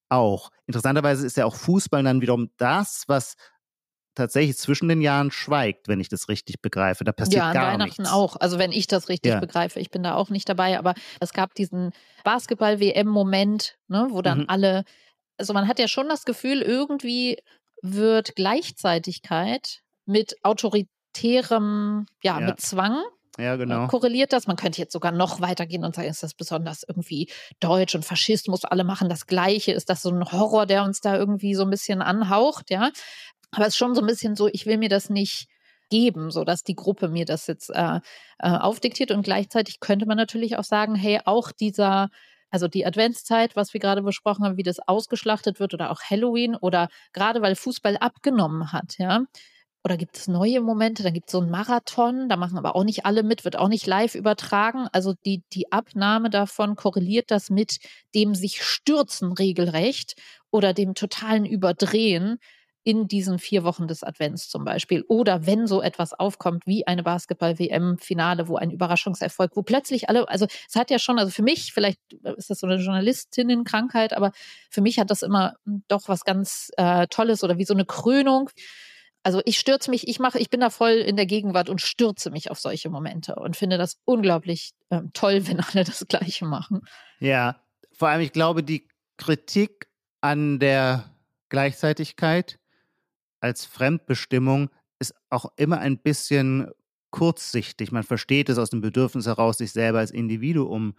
[0.08, 0.50] auch.
[0.66, 3.36] Interessanterweise ist ja auch Fußball dann wiederum das, was
[4.16, 7.04] tatsächlich zwischen den Jahren schweigt, wenn ich das richtig begreife.
[7.04, 8.14] Da passiert ja, an gar Weihnachten nichts.
[8.14, 8.38] auch.
[8.38, 9.40] Also wenn ich das richtig ja.
[9.40, 11.92] begreife, ich bin da auch nicht dabei, aber es gab diesen
[12.24, 14.46] Basketball-WM-Moment, ne, wo dann mhm.
[14.48, 14.84] alle,
[15.38, 17.38] also man hat ja schon das Gefühl, irgendwie
[17.82, 22.46] wird Gleichzeitigkeit mit autoritärem, ja, ja.
[22.48, 23.04] mit Zwang
[23.38, 23.88] Ja, genau.
[23.88, 24.48] Korreliert das?
[24.48, 28.64] Man könnte jetzt sogar noch weitergehen und sagen, ist das besonders irgendwie Deutsch und Faschismus,
[28.64, 29.74] alle machen das Gleiche?
[29.74, 32.70] Ist das so ein Horror, der uns da irgendwie so ein bisschen anhaucht?
[32.70, 32.92] Ja.
[33.56, 35.48] Aber es ist schon so ein bisschen so, ich will mir das nicht
[35.90, 38.00] geben, so dass die Gruppe mir das jetzt äh,
[38.40, 39.12] äh, aufdiktiert.
[39.12, 42.10] Und gleichzeitig könnte man natürlich auch sagen, hey, auch dieser
[42.52, 46.56] also die Adventszeit, was wir gerade besprochen haben, wie das ausgeschlachtet wird oder auch Halloween
[46.56, 49.26] oder gerade weil Fußball abgenommen hat, ja.
[49.84, 51.04] Oder gibt es neue Momente?
[51.04, 53.68] Dann gibt es so einen Marathon, da machen aber auch nicht alle mit, wird auch
[53.68, 54.88] nicht live übertragen.
[54.94, 57.80] Also die, die Abnahme davon korreliert das mit
[58.16, 60.16] dem sich stürzen regelrecht
[60.50, 62.40] oder dem totalen Überdrehen
[62.86, 65.04] in diesen vier Wochen des Advents zum Beispiel.
[65.08, 70.46] Oder wenn so etwas aufkommt wie eine Basketball-WM-Finale, wo ein Überraschungserfolg, wo plötzlich alle, also
[70.70, 72.00] es hat ja schon, also für mich, vielleicht
[72.38, 74.32] ist das so eine Journalistinnenkrankheit, aber
[74.70, 75.56] für mich hat das immer
[75.88, 78.52] doch was ganz äh, Tolles oder wie so eine Krönung.
[79.24, 82.30] Also ich stürze mich, ich mache, ich bin da voll in der Gegenwart und stürze
[82.30, 86.82] mich auf solche Momente und finde das unglaublich äh, toll, wenn alle das Gleiche machen.
[87.20, 87.60] Ja,
[87.94, 89.88] vor allem, ich glaube, die Kritik
[90.22, 91.06] an der
[91.50, 92.60] Gleichzeitigkeit
[93.42, 94.70] als Fremdbestimmung
[95.00, 96.70] ist auch immer ein bisschen
[97.12, 97.92] kurzsichtig.
[97.92, 100.96] Man versteht es aus dem Bedürfnis heraus, sich selber als Individuum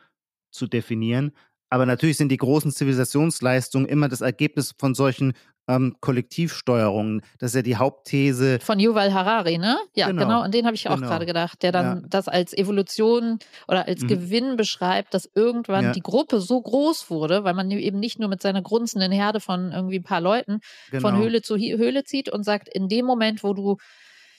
[0.51, 1.33] zu definieren.
[1.71, 5.35] Aber natürlich sind die großen Zivilisationsleistungen immer das Ergebnis von solchen
[5.69, 7.23] ähm, Kollektivsteuerungen.
[7.39, 8.61] Das ist ja die Hauptthese.
[8.61, 9.79] Von Yuval Harari, ne?
[9.95, 10.23] Ja, genau.
[10.23, 10.41] genau.
[10.41, 11.09] An den habe ich auch genau.
[11.09, 12.09] gerade gedacht, der dann ja.
[12.09, 14.09] das als Evolution oder als mhm.
[14.09, 15.93] Gewinn beschreibt, dass irgendwann ja.
[15.93, 19.73] die Gruppe so groß wurde, weil man eben nicht nur mit seiner grunzenden Herde von
[19.73, 21.09] irgendwie ein paar Leuten genau.
[21.09, 23.77] von Höhle zu Höhle zieht und sagt, in dem Moment, wo du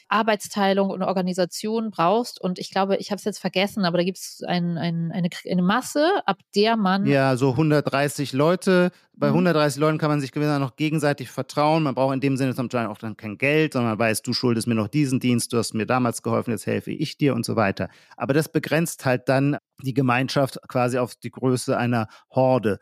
[0.09, 2.39] Arbeitsteilung und Organisation brauchst.
[2.39, 5.29] Und ich glaube, ich habe es jetzt vergessen, aber da gibt es ein, ein, eine,
[5.49, 7.05] eine Masse, ab der man.
[7.05, 8.91] Ja, so 130 Leute.
[9.19, 9.81] Bei 130 mhm.
[9.81, 11.83] Leuten kann man sich gewissermaßen noch gegenseitig vertrauen.
[11.83, 14.31] Man braucht in dem Sinne zum Beispiel auch dann kein Geld, sondern man weiß, du
[14.33, 17.43] schuldest mir noch diesen Dienst, du hast mir damals geholfen, jetzt helfe ich dir und
[17.43, 17.89] so weiter.
[18.15, 22.79] Aber das begrenzt halt dann die Gemeinschaft quasi auf die Größe einer Horde.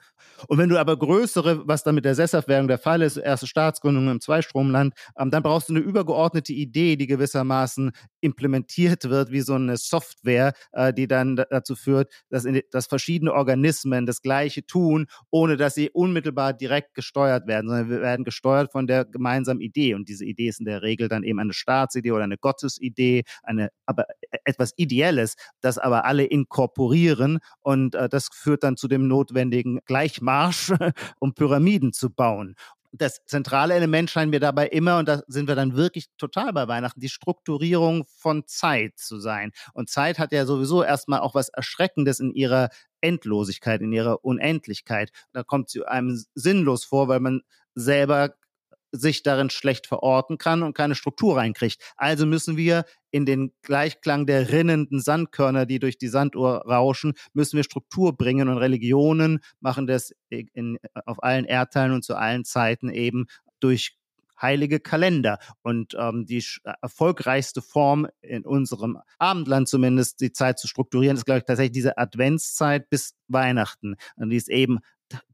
[0.47, 4.09] Und wenn du aber größere, was dann mit der Sesshaftwerdung der Fall ist, erste Staatsgründung
[4.09, 9.53] im Zweistromland, ähm, dann brauchst du eine übergeordnete Idee, die gewissermaßen implementiert wird, wie so
[9.53, 15.75] eine Software, äh, die dann dazu führt, dass verschiedene Organismen das Gleiche tun, ohne dass
[15.75, 19.93] sie unmittelbar direkt gesteuert werden, sondern wir werden gesteuert von der gemeinsamen Idee.
[19.93, 23.69] Und diese Idee ist in der Regel dann eben eine Staatsidee oder eine Gottesidee, eine,
[23.85, 27.39] aber e, etwas Ideelles, das aber alle inkorporieren.
[27.61, 30.71] Und äh, das führt dann zu dem notwendigen Gleichmarsch,
[31.19, 32.55] um Pyramiden zu bauen
[32.97, 36.67] das zentrale Element scheint mir dabei immer, und da sind wir dann wirklich total bei
[36.67, 39.51] Weihnachten, die Strukturierung von Zeit zu sein.
[39.73, 42.69] Und Zeit hat ja sowieso erstmal auch was Erschreckendes in ihrer
[43.01, 45.11] Endlosigkeit, in ihrer Unendlichkeit.
[45.33, 47.41] Da kommt sie einem sinnlos vor, weil man
[47.75, 48.33] selber
[48.95, 51.81] sich darin schlecht verorten kann und keine Struktur reinkriegt.
[51.95, 57.57] Also müssen wir in den Gleichklang der rinnenden Sandkörner, die durch die Sanduhr rauschen, müssen
[57.57, 62.89] wir Struktur bringen und Religionen machen das in, auf allen Erdteilen und zu allen Zeiten
[62.89, 63.27] eben
[63.59, 63.97] durch
[64.41, 65.39] heilige Kalender.
[65.61, 66.43] Und ähm, die
[66.81, 71.97] erfolgreichste Form in unserem Abendland zumindest, die Zeit zu strukturieren, ist, glaube ich, tatsächlich diese
[71.97, 73.95] Adventszeit bis Weihnachten.
[74.17, 74.79] Und die ist eben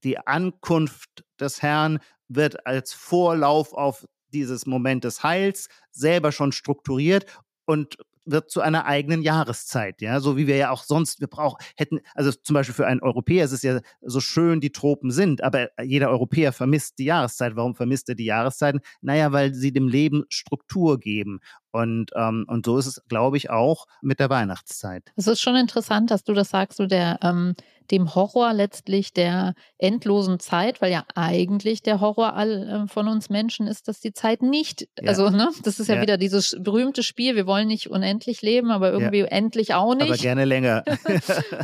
[0.04, 7.26] die Ankunft des Herrn wird als Vorlauf auf dieses Moment des Heils selber schon strukturiert
[7.66, 11.58] und wird zu einer eigenen Jahreszeit, ja, so wie wir ja auch sonst, wir brauchen,
[11.76, 15.44] hätten, also zum Beispiel für einen Europäer ist es ja so schön, die Tropen sind,
[15.44, 17.56] aber jeder Europäer vermisst die Jahreszeit.
[17.56, 18.82] Warum vermisst er die Jahreszeiten?
[19.02, 21.40] Naja, weil sie dem Leben Struktur geben.
[21.72, 25.12] Und, ähm, und so ist es, glaube ich, auch mit der Weihnachtszeit.
[25.16, 27.56] Es ist schon interessant, dass du das sagst, so der, ähm,
[27.92, 33.30] dem Horror letztlich der endlosen Zeit, weil ja eigentlich der Horror all, äh, von uns
[33.30, 35.10] Menschen ist, dass die Zeit nicht, ja.
[35.10, 38.72] also ne, das ist ja, ja, wieder dieses berühmte Spiel, wir wollen nicht unendlich leben,
[38.72, 39.26] aber irgendwie ja.
[39.26, 40.08] endlich auch nicht.
[40.08, 40.84] Aber gerne länger.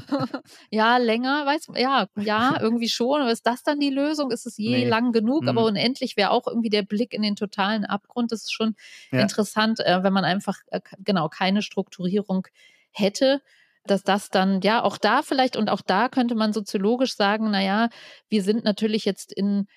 [0.70, 3.22] ja, länger, weiß ja, ja, irgendwie schon.
[3.22, 4.32] Aber ist das dann die Lösung?
[4.32, 4.88] Ist es je nee.
[4.88, 5.43] lang genug?
[5.43, 5.50] Mhm.
[5.50, 8.32] Aber unendlich wäre auch irgendwie der Blick in den totalen Abgrund.
[8.32, 8.76] Das ist schon
[9.12, 12.48] interessant, äh, wenn man einfach äh, genau keine Strukturierung
[12.92, 13.42] hätte
[13.88, 17.88] dass das dann, ja, auch da vielleicht und auch da könnte man soziologisch sagen, naja,
[18.28, 19.68] wir sind natürlich jetzt in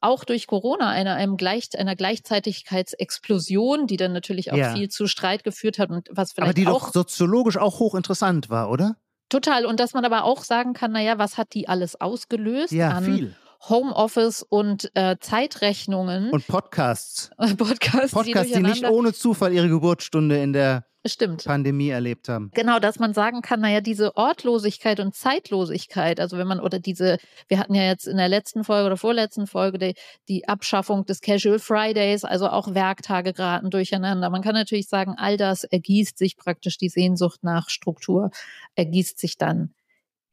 [0.00, 4.74] auch durch Corona einer, einem Gleich, einer Gleichzeitigkeitsexplosion, die dann natürlich auch ja.
[4.74, 8.50] viel zu Streit geführt hat und was vielleicht Aber die auch doch soziologisch auch hochinteressant
[8.50, 8.96] war, oder?
[9.30, 9.66] Total.
[9.66, 13.04] Und dass man aber auch sagen kann, naja, was hat die alles ausgelöst ja, an
[13.04, 13.36] viel.
[13.68, 16.30] Homeoffice und äh, Zeitrechnungen.
[16.30, 17.30] Und Podcasts.
[17.56, 21.44] Podcasts, Podcasts die, die, nicht ohne Zufall ihre Geburtsstunde in der Stimmt.
[21.44, 22.50] Pandemie erlebt haben.
[22.54, 27.18] Genau, dass man sagen kann, naja, diese Ortlosigkeit und Zeitlosigkeit, also wenn man, oder diese,
[27.48, 29.94] wir hatten ja jetzt in der letzten Folge oder vorletzten Folge die,
[30.28, 34.30] die Abschaffung des Casual Fridays, also auch Werktage geraten durcheinander.
[34.30, 38.30] Man kann natürlich sagen, all das ergießt sich praktisch, die Sehnsucht nach Struktur
[38.74, 39.73] ergießt sich dann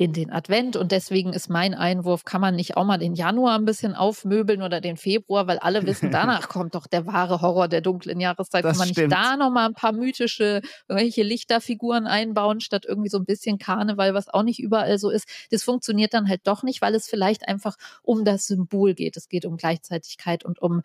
[0.01, 0.75] in den Advent.
[0.75, 4.63] Und deswegen ist mein Einwurf, kann man nicht auch mal den Januar ein bisschen aufmöbeln
[4.63, 8.65] oder den Februar, weil alle wissen, danach kommt doch der wahre Horror der dunklen Jahreszeit.
[8.65, 9.09] Das kann man stimmt.
[9.09, 14.15] nicht da nochmal ein paar mythische, irgendwelche Lichterfiguren einbauen, statt irgendwie so ein bisschen Karneval,
[14.15, 15.27] was auch nicht überall so ist.
[15.51, 19.17] Das funktioniert dann halt doch nicht, weil es vielleicht einfach um das Symbol geht.
[19.17, 20.81] Es geht um Gleichzeitigkeit und um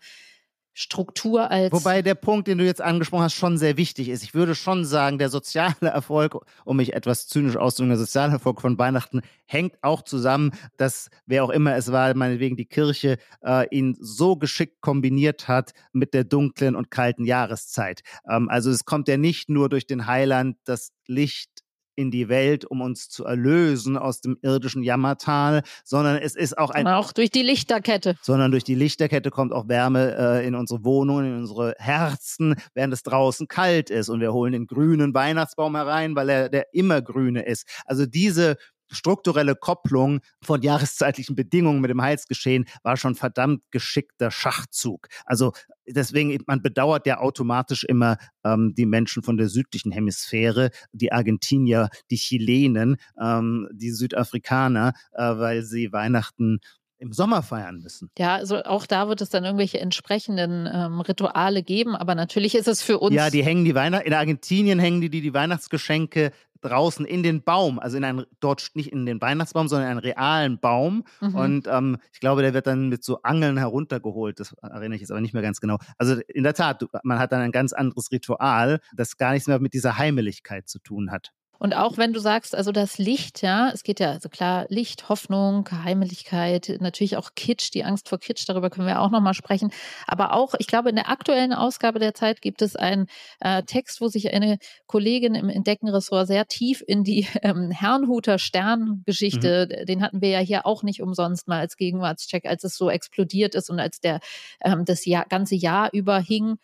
[0.79, 1.73] Struktur als.
[1.73, 4.21] Wobei der Punkt, den du jetzt angesprochen hast, schon sehr wichtig ist.
[4.21, 8.61] Ich würde schon sagen, der soziale Erfolg, um mich etwas zynisch auszudrücken, der soziale Erfolg
[8.61, 13.67] von Weihnachten hängt auch zusammen, dass wer auch immer es war, meinetwegen die Kirche, äh,
[13.75, 18.01] ihn so geschickt kombiniert hat mit der dunklen und kalten Jahreszeit.
[18.29, 21.56] Ähm, also es kommt ja nicht nur durch den Heiland das Licht
[21.97, 26.69] in die Welt, um uns zu erlösen aus dem irdischen Jammertal, sondern es ist auch
[26.69, 26.87] ein.
[26.87, 28.15] Auch durch die Lichterkette.
[28.21, 32.93] Sondern durch die Lichterkette kommt auch Wärme äh, in unsere Wohnungen, in unsere Herzen, während
[32.93, 34.09] es draußen kalt ist.
[34.09, 37.67] Und wir holen den grünen Weihnachtsbaum herein, weil er der immer grüne ist.
[37.85, 38.57] Also diese
[38.89, 45.07] strukturelle Kopplung von jahreszeitlichen Bedingungen mit dem Heilsgeschehen war schon verdammt geschickter Schachzug.
[45.25, 45.53] Also
[45.87, 51.89] deswegen, man bedauert ja automatisch immer ähm, die Menschen von der südlichen Hemisphäre, die Argentinier,
[52.11, 56.59] die Chilenen, ähm, die Südafrikaner, äh, weil sie Weihnachten
[56.99, 58.09] im Sommer feiern müssen.
[58.17, 62.67] Ja, also auch da wird es dann irgendwelche entsprechenden ähm, Rituale geben, aber natürlich ist
[62.67, 63.15] es für uns.
[63.15, 67.43] Ja, die hängen die Weihnachten, in Argentinien hängen die die, die Weihnachtsgeschenke draußen in den
[67.43, 71.03] Baum, also in einen, dort nicht in den Weihnachtsbaum, sondern in einen realen Baum.
[71.21, 71.35] Mhm.
[71.35, 74.39] Und ähm, ich glaube, der wird dann mit so Angeln heruntergeholt.
[74.39, 75.77] Das erinnere ich jetzt aber nicht mehr ganz genau.
[75.97, 79.59] Also in der Tat, man hat dann ein ganz anderes Ritual, das gar nichts mehr
[79.59, 81.31] mit dieser Heimeligkeit zu tun hat.
[81.59, 85.09] Und auch wenn du sagst, also das Licht, ja, es geht ja, also klar, Licht,
[85.09, 89.71] Hoffnung, Heimeligkeit, natürlich auch Kitsch, die Angst vor Kitsch, darüber können wir auch nochmal sprechen.
[90.05, 93.07] Aber auch, ich glaube, in der aktuellen Ausgabe der Zeit gibt es einen
[93.39, 99.67] äh, Text, wo sich eine Kollegin im Entdeckenressort sehr tief in die ähm, Herrnhuter Sterngeschichte,
[99.69, 99.85] mhm.
[99.85, 103.55] den hatten wir ja hier auch nicht umsonst mal als Gegenwartscheck, als es so explodiert
[103.55, 104.19] ist und als der
[104.61, 106.57] ähm, das Jahr, ganze Jahr über hing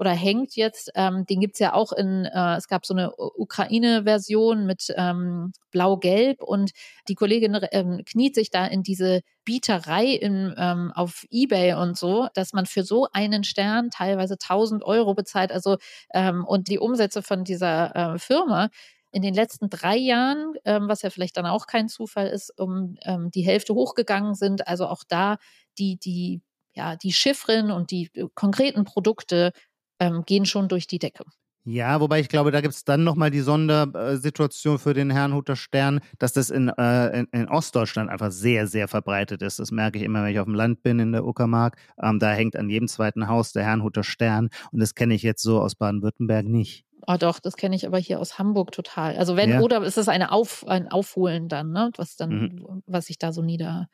[0.00, 0.90] oder hängt jetzt.
[0.94, 6.42] Ähm, den gibt's ja auch in, äh, es gab so eine Ukraine-Version mit ähm, Blau-Gelb
[6.42, 6.70] und
[7.06, 12.28] die Kollegin ähm, kniet sich da in diese Bieterei in, ähm, auf Ebay und so,
[12.32, 15.52] dass man für so einen Stern teilweise 1000 Euro bezahlt.
[15.52, 15.76] Also
[16.14, 18.70] ähm, und die Umsätze von dieser äh, Firma
[19.12, 22.96] in den letzten drei Jahren, ähm, was ja vielleicht dann auch kein Zufall ist, um
[23.02, 24.66] ähm, die Hälfte hochgegangen sind.
[24.66, 25.36] Also auch da
[25.78, 26.40] die, die,
[26.72, 29.52] ja, die Chiffren und die äh, konkreten Produkte
[30.00, 31.24] ähm, gehen schon durch die Decke.
[31.64, 36.00] Ja, wobei ich glaube, da gibt es dann nochmal die Sondersituation für den Herrnhuter Stern,
[36.18, 39.58] dass das in, äh, in, in, Ostdeutschland einfach sehr, sehr verbreitet ist.
[39.58, 41.76] Das merke ich immer, wenn ich auf dem Land bin in der Uckermark.
[42.02, 45.42] Ähm, da hängt an jedem zweiten Haus der Herrnhuter Stern und das kenne ich jetzt
[45.42, 46.86] so aus Baden-Württemberg nicht.
[47.06, 49.16] Oh doch, das kenne ich aber hier aus Hamburg total.
[49.16, 49.60] Also wenn, ja.
[49.60, 51.90] oder ist es eine Auf, ein Aufholen dann, ne?
[51.96, 52.82] Was dann, mhm.
[52.86, 53.88] was sich da so nieder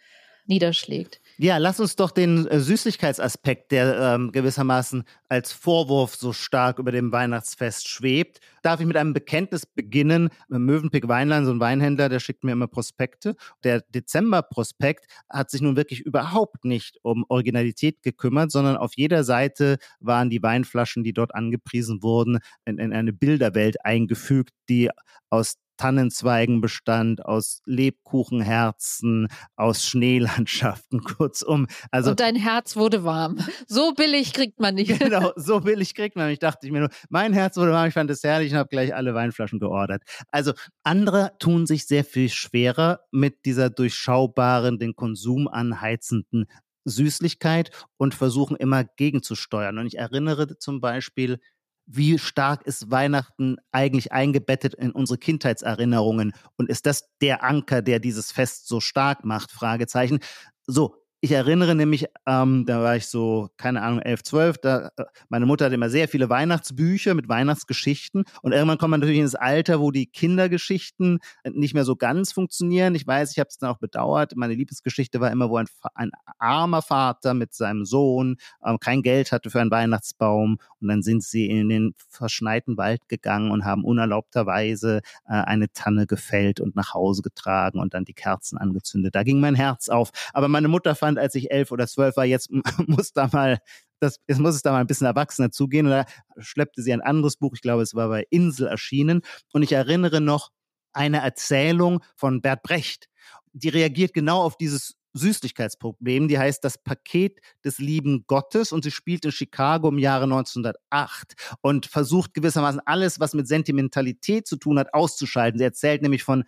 [0.49, 1.21] niederschlägt.
[1.39, 6.93] Ja, lass uns doch den äh, Süßlichkeitsaspekt, der ähm, gewissermaßen als Vorwurf so stark über
[6.93, 8.41] dem Weihnachtsfest schwebt.
[8.63, 10.31] Darf ich mit einem Bekenntnis beginnen?
[10.49, 13.37] Mövenpick Weinlein, so ein Weinhändler, der schickt mir immer Prospekte.
[13.65, 19.77] Der Dezember-Prospekt hat sich nun wirklich überhaupt nicht um Originalität gekümmert, sondern auf jeder Seite
[20.01, 24.91] waren die Weinflaschen, die dort angepriesen wurden, in, in eine Bilderwelt eingefügt, die
[25.29, 31.67] aus Tannenzweigen bestand, aus Lebkuchenherzen, aus Schneelandschaften, kurzum.
[31.91, 33.39] Also, Und dein Herz wurde warm.
[33.67, 34.99] So billig kriegt man nicht.
[34.99, 36.31] Genau, so billig kriegt man.
[36.31, 38.69] Ich dachte ich mir nur, mein Herz wurde warm, ich fand es herrlich und habe
[38.69, 40.03] gleich alle Weinflaschen geordert.
[40.31, 46.47] Also andere tun sich sehr viel schwerer mit dieser durchschaubaren, den Konsum anheizenden
[46.87, 49.79] Süßlichkeit und versuchen immer gegenzusteuern.
[49.79, 51.41] Und ich erinnere zum Beispiel
[51.87, 58.01] wie stark ist Weihnachten eigentlich eingebettet in unsere Kindheitserinnerungen und ist das der Anker, der
[58.01, 59.53] dieses Fest so stark macht?
[59.53, 60.18] Fragezeichen.
[60.66, 65.05] So, ich erinnere nämlich, ähm, da war ich so, keine Ahnung, elf, zwölf, da, äh,
[65.29, 69.25] meine Mutter hatte immer sehr viele Weihnachtsbücher mit Weihnachtsgeschichten und irgendwann kommt man natürlich in
[69.25, 71.19] das Alter, wo die Kindergeschichten
[71.51, 72.95] nicht mehr so ganz funktionieren.
[72.95, 74.37] Ich weiß, ich habe es dann auch bedauert.
[74.37, 79.33] Meine Lieblingsgeschichte war immer, wo ein, ein armer Vater mit seinem Sohn ähm, kein Geld
[79.33, 83.85] hatte für einen Weihnachtsbaum und dann sind sie in den verschneiten Wald gegangen und haben
[83.85, 89.14] unerlaubterweise äh, eine Tanne gefällt und nach Hause getragen und dann die Kerzen angezündet.
[89.14, 90.11] Da ging mein Herz auf.
[90.35, 92.51] Aber meine Mutter fand, fand, als ich elf oder zwölf war, jetzt
[92.87, 93.59] muss da mal
[94.01, 95.87] das, jetzt muss es da mal ein bisschen erwachsener zugehen.
[95.87, 96.05] Und da
[96.39, 99.23] schleppte sie ein anderes Buch, ich glaube, es war bei Insel erschienen.
[99.53, 100.51] Und ich erinnere noch
[100.93, 103.09] eine Erzählung von Bert Brecht.
[103.53, 106.29] Die reagiert genau auf dieses Süßlichkeitsproblem.
[106.29, 111.35] Die heißt Das Paket des lieben Gottes und sie spielt in Chicago im Jahre 1908
[111.63, 115.59] und versucht gewissermaßen alles, was mit Sentimentalität zu tun hat, auszuschalten.
[115.59, 116.45] Sie erzählt nämlich von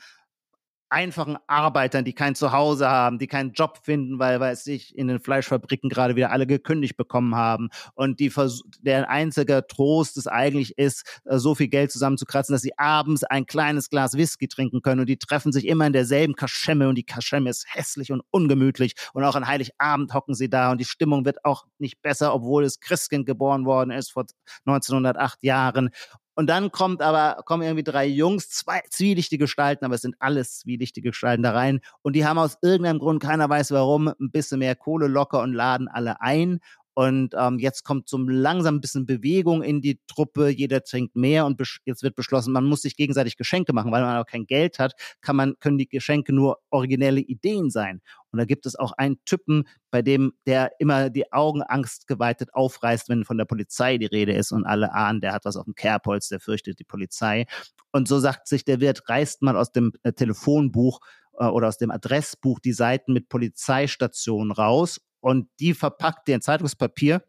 [0.91, 5.20] einfachen Arbeitern, die kein Zuhause haben, die keinen Job finden, weil, weiß ich, in den
[5.20, 8.32] Fleischfabriken gerade wieder alle gekündigt bekommen haben und die
[8.80, 13.47] der einzige Trost es eigentlich ist, äh, so viel Geld zusammenzukratzen, dass sie abends ein
[13.47, 17.05] kleines Glas Whisky trinken können und die treffen sich immer in derselben Kaschemme und die
[17.05, 21.24] Kaschemme ist hässlich und ungemütlich und auch an Heiligabend hocken sie da und die Stimmung
[21.24, 24.24] wird auch nicht besser, obwohl es Christkind geboren worden ist vor
[24.64, 25.91] 1908 Jahren
[26.39, 30.61] und dann kommt aber, kommen irgendwie drei Jungs, zwei zwielichtige Gestalten, aber es sind alles
[30.61, 31.80] zwielichtige Gestalten da rein.
[32.03, 35.53] Und die haben aus irgendeinem Grund, keiner weiß warum, ein bisschen mehr Kohle locker und
[35.53, 36.61] laden alle ein.
[36.99, 40.49] Und ähm, jetzt kommt so langsam ein bisschen Bewegung in die Truppe.
[40.49, 44.16] Jeder trinkt mehr und jetzt wird beschlossen, man muss sich gegenseitig Geschenke machen, weil man
[44.16, 48.01] auch kein Geld hat, kann man, können die Geschenke nur originelle Ideen sein.
[48.32, 53.09] Und da gibt es auch einen Typen, bei dem der immer die Augen angstgeweitet aufreißt,
[53.09, 55.76] wenn von der Polizei die Rede ist und alle ahnen, der hat was auf dem
[55.76, 57.46] Kerbholz, der fürchtet die Polizei.
[57.92, 60.99] Und so sagt sich der Wirt, reißt mal aus dem äh, Telefonbuch
[61.38, 66.41] äh, oder aus dem Adressbuch die Seiten mit Polizeistationen raus und die verpackt die in
[66.41, 67.23] Zeitungspapier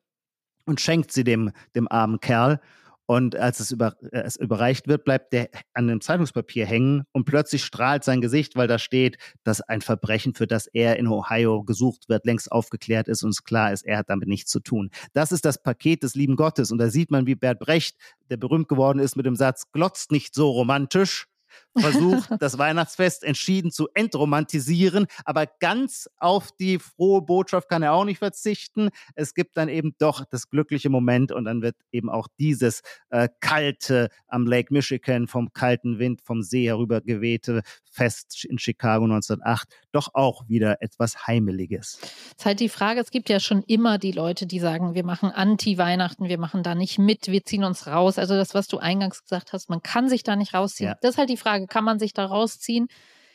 [0.65, 2.59] und schenkt sie dem, dem armen Kerl.
[3.07, 7.25] Und als es, über, äh, es überreicht wird, bleibt der an dem Zeitungspapier hängen und
[7.25, 11.63] plötzlich strahlt sein Gesicht, weil da steht, dass ein Verbrechen, für das er in Ohio
[11.63, 14.91] gesucht wird, längst aufgeklärt ist und es klar ist, er hat damit nichts zu tun.
[15.13, 16.71] Das ist das Paket des lieben Gottes.
[16.71, 17.97] Und da sieht man, wie Bert Brecht,
[18.29, 21.25] der berühmt geworden ist mit dem Satz, glotzt nicht so romantisch,
[21.79, 28.05] versucht, das Weihnachtsfest entschieden zu entromantisieren, aber ganz auf die frohe Botschaft kann er auch
[28.05, 28.89] nicht verzichten.
[29.15, 33.29] Es gibt dann eben doch das glückliche Moment und dann wird eben auch dieses äh,
[33.39, 39.67] kalte am Lake Michigan vom kalten Wind vom See herüber gewehte Fest in Chicago 1908
[39.91, 41.99] doch auch wieder etwas Heimeliges.
[42.01, 45.05] Es ist halt die Frage, es gibt ja schon immer die Leute, die sagen, wir
[45.05, 48.17] machen Anti-Weihnachten, wir machen da nicht mit, wir ziehen uns raus.
[48.17, 50.89] Also das, was du eingangs gesagt hast, man kann sich da nicht rausziehen.
[50.89, 50.97] Ja.
[51.01, 52.87] Das ist halt die Frage, kann man sich da rausziehen?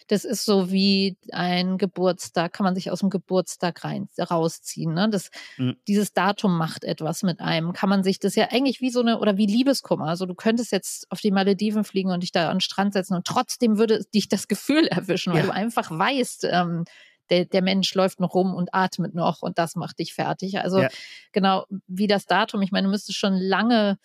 [0.08, 4.92] Das ist so wie ein Geburtstag, kann man sich aus dem Geburtstag rein, rausziehen.
[4.92, 5.08] Ne?
[5.08, 5.76] Das, mhm.
[5.88, 7.72] Dieses Datum macht etwas mit einem.
[7.72, 10.06] Kann man sich das ja eigentlich wie so eine, oder wie Liebeskummer.
[10.06, 13.14] Also du könntest jetzt auf die Malediven fliegen und dich da an den Strand setzen
[13.14, 15.46] und trotzdem würde dich das Gefühl erwischen, weil ja.
[15.46, 16.84] du einfach weißt, ähm,
[17.30, 20.58] der, der Mensch läuft noch rum und atmet noch und das macht dich fertig.
[20.58, 20.88] Also ja.
[21.32, 22.60] genau wie das Datum.
[22.60, 23.98] Ich meine, du müsstest schon lange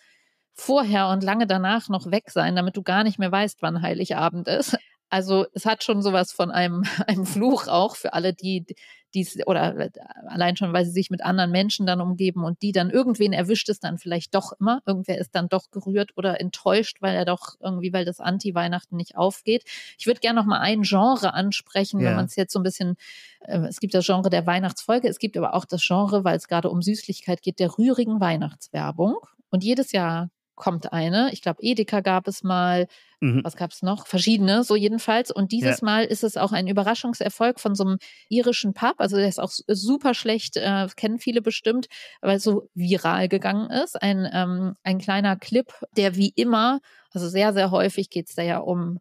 [0.54, 4.48] vorher und lange danach noch weg sein, damit du gar nicht mehr weißt, wann Heiligabend
[4.48, 4.76] ist.
[5.10, 8.64] Also es hat schon sowas von einem, einem Fluch auch für alle, die
[9.12, 9.90] dies oder äh,
[10.28, 13.68] allein schon, weil sie sich mit anderen Menschen dann umgeben und die dann irgendwen erwischt
[13.68, 14.82] es dann vielleicht doch immer.
[14.86, 19.16] Irgendwer ist dann doch gerührt oder enttäuscht, weil er doch irgendwie, weil das Anti-Weihnachten nicht
[19.16, 19.64] aufgeht.
[19.98, 22.06] Ich würde gerne noch mal ein Genre ansprechen, ja.
[22.06, 22.94] wenn man es jetzt so ein bisschen,
[23.40, 26.46] äh, es gibt das Genre der Weihnachtsfolge, es gibt aber auch das Genre, weil es
[26.46, 29.16] gerade um Süßlichkeit geht, der rührigen Weihnachtswerbung.
[29.52, 30.30] Und jedes Jahr
[30.60, 31.32] kommt eine.
[31.32, 32.86] Ich glaube, Edeka gab es mal.
[33.20, 33.40] Mhm.
[33.42, 34.06] Was gab es noch?
[34.06, 35.30] Verschiedene, so jedenfalls.
[35.30, 35.84] Und dieses ja.
[35.84, 37.98] Mal ist es auch ein Überraschungserfolg von so einem
[38.28, 38.94] irischen Pub.
[38.98, 41.88] Also der ist auch super schlecht, äh, kennen viele bestimmt,
[42.20, 44.00] weil es so viral gegangen ist.
[44.00, 46.80] Ein, ähm, ein kleiner Clip, der wie immer,
[47.10, 49.00] also sehr, sehr häufig geht es da ja um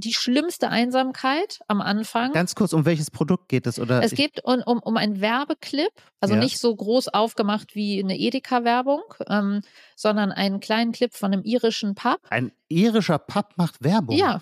[0.00, 2.32] die schlimmste Einsamkeit am Anfang.
[2.32, 3.78] Ganz kurz, um welches Produkt geht es?
[3.78, 6.40] Oder es geht um, um, um einen Werbeclip, also ja.
[6.40, 9.60] nicht so groß aufgemacht wie eine Edeka-Werbung, ähm,
[9.94, 12.20] sondern einen kleinen Clip von einem irischen Pub.
[12.30, 14.16] Ein irischer Pub macht Werbung?
[14.16, 14.40] Ja,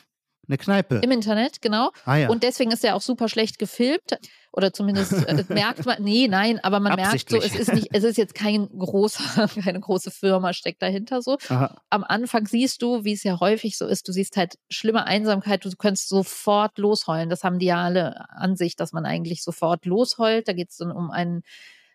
[0.49, 1.01] eine Kneipe.
[1.03, 1.91] Im Internet, genau.
[2.05, 2.29] Ah, ja.
[2.29, 4.19] Und deswegen ist er auch super schlecht gefilmt.
[4.51, 8.03] Oder zumindest äh, merkt man, nee, nein, aber man merkt so, es ist nicht, es
[8.03, 11.37] ist jetzt kein großer, keine große Firma steckt dahinter so.
[11.49, 11.81] Aha.
[11.91, 15.65] Am Anfang siehst du, wie es ja häufig so ist, du siehst halt schlimme Einsamkeit,
[15.65, 17.29] du könntest sofort losheulen.
[17.29, 20.49] Das haben die ja alle an sich, dass man eigentlich sofort losheult.
[20.49, 21.43] Da geht es dann um einen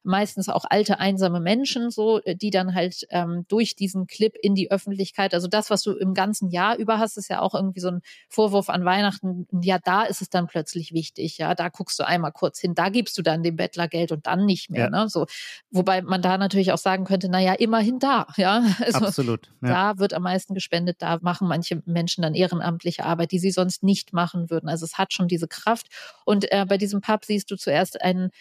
[0.04, 4.56] meistens auch alte, einsame Menschen, so, äh, die dann halt ähm, durch diesen Clip in
[4.56, 7.80] die Öffentlichkeit, also das, was du im ganzen Jahr über hast, ist ja auch irgendwie
[7.80, 9.48] so ein Vorwurf an Weihnachten.
[9.62, 12.90] Ja, da ist es dann plötzlich wichtig, ja, da guckst du einmal kurz hin, da
[12.90, 14.90] gibst du dann dem Bettler Geld und dann nicht mehr, ja.
[14.90, 15.10] ne?
[15.10, 15.26] So,
[15.72, 18.64] wobei man da natürlich auch sagen könnte, na ja, immerhin da, ja.
[18.84, 19.50] Also, Absolut.
[19.62, 19.94] Ja.
[19.94, 23.84] Da wird am meisten gespendet, da machen manche Menschen dann ehrenamtliche Arbeit, die sie sonst
[23.84, 24.68] nicht machen würden.
[24.68, 25.88] Also es hat schon diese Kraft.
[26.26, 28.32] Und äh, bei diesem Pub siehst du zuerst einen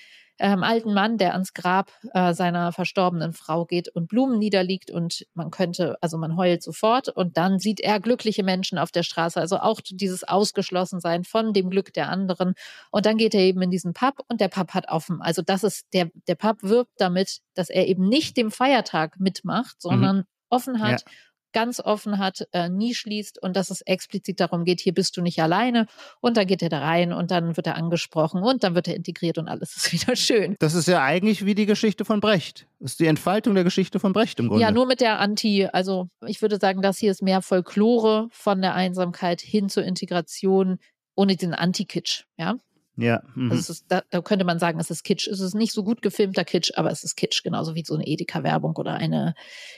[0.43, 5.25] ähm, alten Mann, der ans Grab äh, seiner verstorbenen Frau geht und Blumen niederliegt und
[5.35, 9.41] man könnte, also man heult sofort und dann sieht er glückliche Menschen auf der Straße,
[9.41, 12.55] also auch dieses Ausgeschlossensein von dem Glück der anderen
[12.91, 15.23] und dann geht er eben in diesen Pub und der Pub hat offen.
[15.23, 19.81] Also das ist der der Pub wirbt damit, dass er eben nicht dem Feiertag mitmacht,
[19.81, 20.25] sondern mhm.
[20.51, 21.03] offen hat.
[21.03, 21.13] Ja
[21.53, 25.23] ganz offen hat, äh, nie schließt und dass es explizit darum geht, hier bist du
[25.23, 25.87] nicht alleine
[26.21, 28.97] und dann geht er da rein und dann wird er angesprochen und dann wird er
[28.97, 30.57] integriert und alles ist wieder schön.
[30.59, 32.67] Das ist ja eigentlich wie die Geschichte von Brecht.
[32.81, 34.63] Das ist die Entfaltung der Geschichte von Brecht im Grunde.
[34.63, 38.61] Ja, nur mit der Anti, also ich würde sagen, das hier ist mehr Folklore von
[38.61, 40.79] der Einsamkeit hin zur Integration
[41.15, 42.57] ohne den Anti-Kitsch, ja.
[42.97, 43.23] Ja.
[43.35, 43.51] Mhm.
[43.51, 45.27] Also ist, da, da, könnte man sagen, es ist Kitsch.
[45.27, 48.07] Es ist nicht so gut gefilmter Kitsch, aber es ist Kitsch, genauso wie so eine
[48.07, 49.35] Edeka-Werbung oder eine,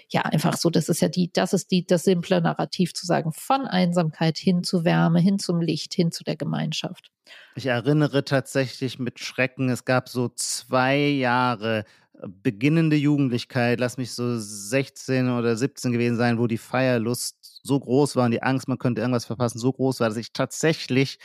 [0.08, 3.32] ja, einfach so, das ist ja die, das ist die, das simple Narrativ zu sagen,
[3.32, 7.10] von Einsamkeit hin zu Wärme, hin zum Licht, hin zu der Gemeinschaft.
[7.54, 11.84] Ich erinnere tatsächlich mit Schrecken, es gab so zwei Jahre,
[12.14, 17.78] äh, beginnende Jugendlichkeit, lass mich so 16 oder 17 gewesen sein, wo die Feierlust so
[17.78, 21.18] groß war und die Angst, man könnte irgendwas verpassen, so groß war, dass ich tatsächlich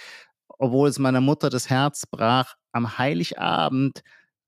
[0.60, 4.04] obwohl es meiner Mutter das Herz brach, am Heiligabend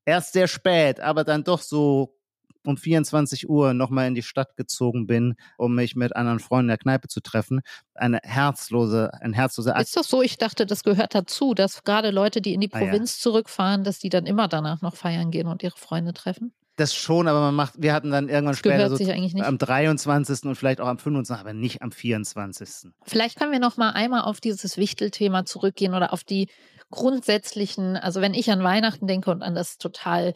[0.05, 2.15] erst sehr spät, aber dann doch so
[2.63, 6.67] um 24 Uhr nochmal in die Stadt gezogen bin, um mich mit anderen Freunden in
[6.69, 7.61] der Kneipe zu treffen.
[7.95, 9.87] Eine herzlose, ein herzloser Akt.
[9.87, 13.13] Ist doch so, ich dachte, das gehört dazu, dass gerade Leute, die in die Provinz
[13.13, 13.21] ah, ja.
[13.21, 16.53] zurückfahren, dass die dann immer danach noch feiern gehen und ihre Freunde treffen.
[16.81, 20.45] Das schon, aber man macht, wir hatten dann irgendwann das später so am 23.
[20.45, 22.91] und vielleicht auch am 25., aber nicht am 24.
[23.05, 26.49] Vielleicht können wir noch mal einmal auf dieses Wichtelthema zurückgehen oder auf die
[26.89, 30.33] grundsätzlichen, also wenn ich an Weihnachten denke und an das total,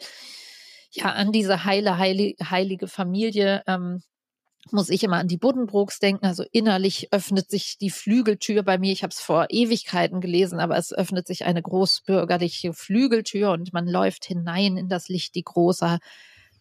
[0.92, 4.04] ja, an diese heile, heilige, Familie, ähm,
[4.70, 6.26] muss ich immer an die Buddenbrooks denken.
[6.26, 8.92] Also innerlich öffnet sich die Flügeltür bei mir.
[8.92, 13.88] Ich habe es vor Ewigkeiten gelesen, aber es öffnet sich eine großbürgerliche Flügeltür und man
[13.88, 15.34] läuft hinein in das Licht.
[15.34, 15.98] Die große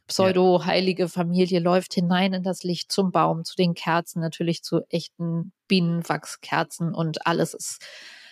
[0.08, 5.51] pseudo-heilige Familie läuft hinein in das Licht zum Baum, zu den Kerzen, natürlich zu echten
[5.68, 7.84] Bienenwachskerzen und alles ist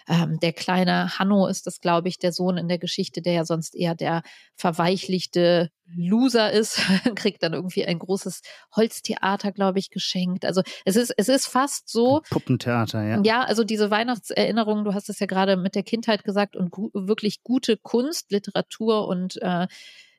[0.08, 3.46] ähm, der kleine Hanno ist das, glaube ich, der Sohn in der Geschichte, der ja
[3.46, 4.22] sonst eher der
[4.56, 6.78] verweichlichte Loser ist,
[7.16, 8.42] kriegt dann irgendwie ein großes
[8.76, 10.46] Holztheater, glaube ich, geschenkt.
[10.46, 12.22] Also es ist, es ist fast so.
[12.30, 13.22] Puppentheater, ja.
[13.24, 16.90] Ja, also diese Weihnachtserinnerungen, du hast es ja gerade mit der Kindheit gesagt und gu
[16.94, 19.68] wirklich gute Kunst, Literatur und äh,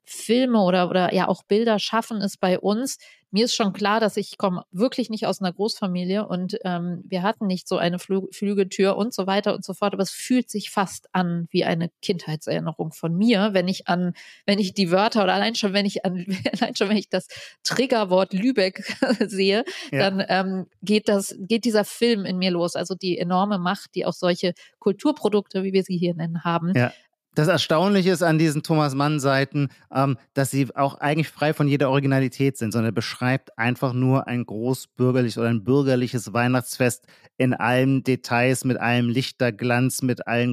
[0.05, 2.99] Filme oder, oder ja auch Bilder schaffen es bei uns.
[3.31, 7.23] Mir ist schon klar, dass ich komme wirklich nicht aus einer Großfamilie und ähm, wir
[7.23, 10.49] hatten nicht so eine Flü Flügeltür und so weiter und so fort, aber es fühlt
[10.49, 14.13] sich fast an wie eine Kindheitserinnerung von mir, wenn ich an,
[14.47, 16.25] wenn ich die Wörter oder allein schon, wenn ich an,
[16.61, 17.27] allein schon, wenn ich das
[17.65, 18.85] Triggerwort Lübeck
[19.27, 19.99] sehe, ja.
[20.11, 22.77] dann ähm, geht das, geht dieser Film in mir los.
[22.77, 26.93] Also die enorme Macht, die auch solche Kulturprodukte, wie wir sie hier nennen, haben, ja.
[27.35, 31.91] Das Erstaunliche ist an diesen Thomas Mann-Seiten, ähm, dass sie auch eigentlich frei von jeder
[31.91, 37.07] Originalität sind, sondern er beschreibt einfach nur ein großbürgerliches oder ein bürgerliches Weihnachtsfest
[37.37, 40.53] in allen Details, mit allem Lichterglanz, mit allen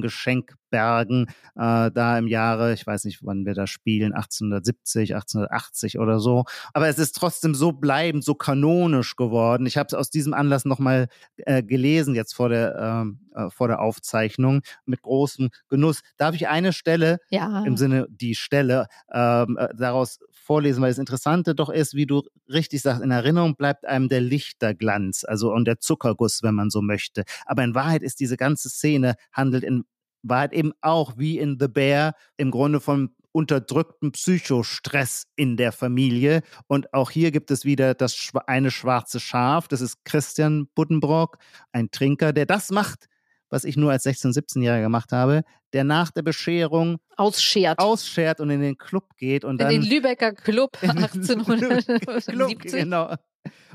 [0.72, 6.18] Geschenkbergen, äh, da im Jahre, ich weiß nicht, wann wir da spielen, 1870, 1880 oder
[6.18, 6.44] so.
[6.72, 9.66] Aber es ist trotzdem so bleibend, so kanonisch geworden.
[9.66, 13.68] Ich habe es aus diesem Anlass nochmal äh, gelesen, jetzt vor der, ähm, äh, vor
[13.68, 16.00] der Aufzeichnung, mit großem Genuss.
[16.16, 17.64] Darf ich eine Stelle, ja.
[17.64, 22.22] im Sinne die Stelle, ähm, äh, daraus vorlesen, weil das Interessante doch ist, wie du
[22.48, 26.82] richtig sagst, in Erinnerung bleibt einem der Lichterglanz, also und der Zuckerguss, wenn man so
[26.82, 27.24] möchte.
[27.46, 29.84] Aber in Wahrheit ist diese ganze Szene handelt in
[30.22, 36.42] Wahrheit eben auch wie in The Bear im Grunde von unterdrückten Psychostress in der Familie.
[36.66, 39.68] Und auch hier gibt es wieder das eine schwarze Schaf.
[39.68, 41.38] Das ist Christian Buddenbrock,
[41.72, 43.06] ein Trinker, der das macht,
[43.48, 45.42] was ich nur als 16-, 17-Jähriger gemacht habe,
[45.72, 47.78] der nach der Bescherung ausschert.
[47.78, 52.70] ausschert und in den Club geht und in dann den Lübecker Club 1870.
[52.70, 53.14] genau.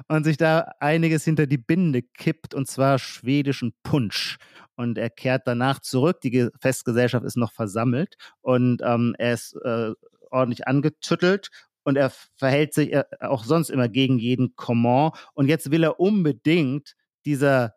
[0.07, 4.37] Und sich da einiges hinter die Binde kippt und zwar schwedischen Punsch.
[4.77, 6.21] Und er kehrt danach zurück.
[6.21, 9.91] Die Festgesellschaft ist noch versammelt und ähm, er ist äh,
[10.31, 11.49] ordentlich angetüttelt
[11.83, 15.13] und er verhält sich äh, auch sonst immer gegen jeden Comment.
[15.33, 17.73] Und jetzt will er unbedingt dieser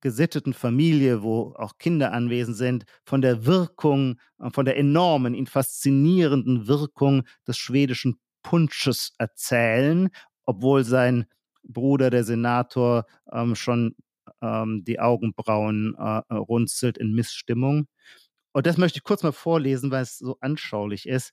[0.00, 5.46] gesitteten Familie, wo auch Kinder anwesend sind, von der Wirkung, äh, von der enormen, ihn
[5.46, 10.10] faszinierenden Wirkung des schwedischen Punsches erzählen,
[10.44, 11.26] obwohl sein
[11.62, 13.96] Bruder, der Senator, ähm, schon
[14.42, 17.86] ähm, die Augenbrauen äh, runzelt in Missstimmung.
[18.52, 21.32] Und das möchte ich kurz mal vorlesen, weil es so anschaulich ist.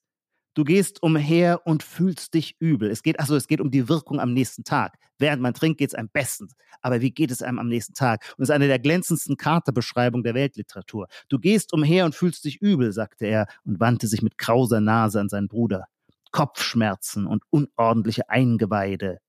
[0.56, 2.92] Du gehst umher und fühlst dich übel.
[2.92, 4.98] Es geht, also es geht um die Wirkung am nächsten Tag.
[5.18, 6.54] Während man trinkt, geht es einem bestens.
[6.82, 8.24] Aber wie geht es einem am nächsten Tag?
[8.38, 11.08] Und es ist eine der glänzendsten Kartebeschreibungen der Weltliteratur.
[11.30, 15.20] Du gehst umher und fühlst dich übel, sagte er und wandte sich mit krauser Nase
[15.20, 15.86] an seinen Bruder.
[16.32, 19.20] Kopfschmerzen und unordentliche Eingeweide.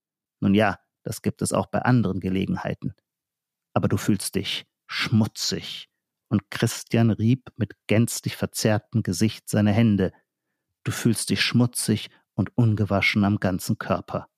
[0.41, 2.95] Nun ja, das gibt es auch bei anderen Gelegenheiten.
[3.75, 5.91] Aber du fühlst dich schmutzig.
[6.29, 10.13] Und Christian rieb mit gänzlich verzerrtem Gesicht seine Hände.
[10.85, 14.29] Du fühlst dich schmutzig und ungewaschen am ganzen Körper.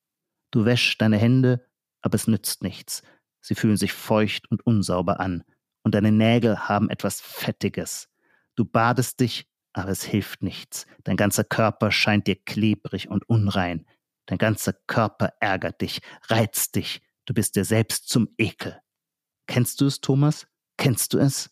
[0.51, 1.67] Du wäschst deine Hände,
[2.01, 3.03] aber es nützt nichts.
[3.41, 5.45] Sie fühlen sich feucht und unsauber an,
[5.83, 8.09] und deine Nägel haben etwas Fettiges.
[8.57, 10.85] Du badest dich, aber es hilft nichts.
[11.05, 13.87] Dein ganzer Körper scheint dir klebrig und unrein.
[14.27, 17.03] Dein ganzer Körper ärgert dich, reizt dich.
[17.25, 18.81] Du bist dir selbst zum Ekel.
[19.47, 20.47] Kennst du es, Thomas?
[20.77, 21.51] Kennst du es?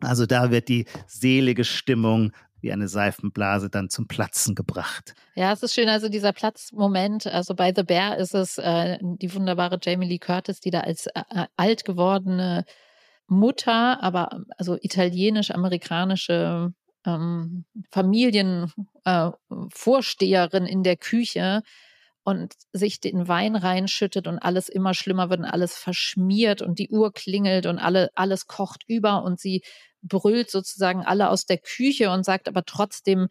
[0.00, 5.14] Also da wird die selige Stimmung wie eine Seifenblase dann zum Platzen gebracht.
[5.34, 9.34] Ja, es ist schön, also dieser Platzmoment, also bei The Bear ist es äh, die
[9.34, 12.64] wunderbare Jamie Lee Curtis, die da als äh, äh alt gewordene
[13.26, 16.72] Mutter, aber also italienisch-amerikanische
[17.06, 21.62] ähm, Familienvorsteherin äh, in der Küche
[22.24, 26.88] und sich den Wein reinschüttet und alles immer schlimmer wird und alles verschmiert und die
[26.88, 29.62] Uhr klingelt und alle, alles kocht über und sie
[30.02, 33.28] brüllt sozusagen alle aus der Küche und sagt aber trotzdem,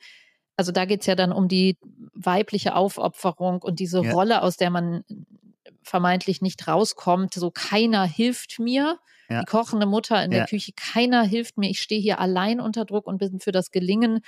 [0.56, 1.78] also da geht es ja dann um die
[2.14, 4.12] weibliche Aufopferung und diese ja.
[4.12, 5.04] Rolle, aus der man
[5.84, 9.00] vermeintlich nicht rauskommt, so keiner hilft mir.
[9.30, 9.40] Ja.
[9.40, 10.40] Die kochende Mutter in ja.
[10.40, 13.72] der Küche, keiner hilft mir, ich stehe hier allein unter Druck und bin für das
[13.72, 14.20] Gelingen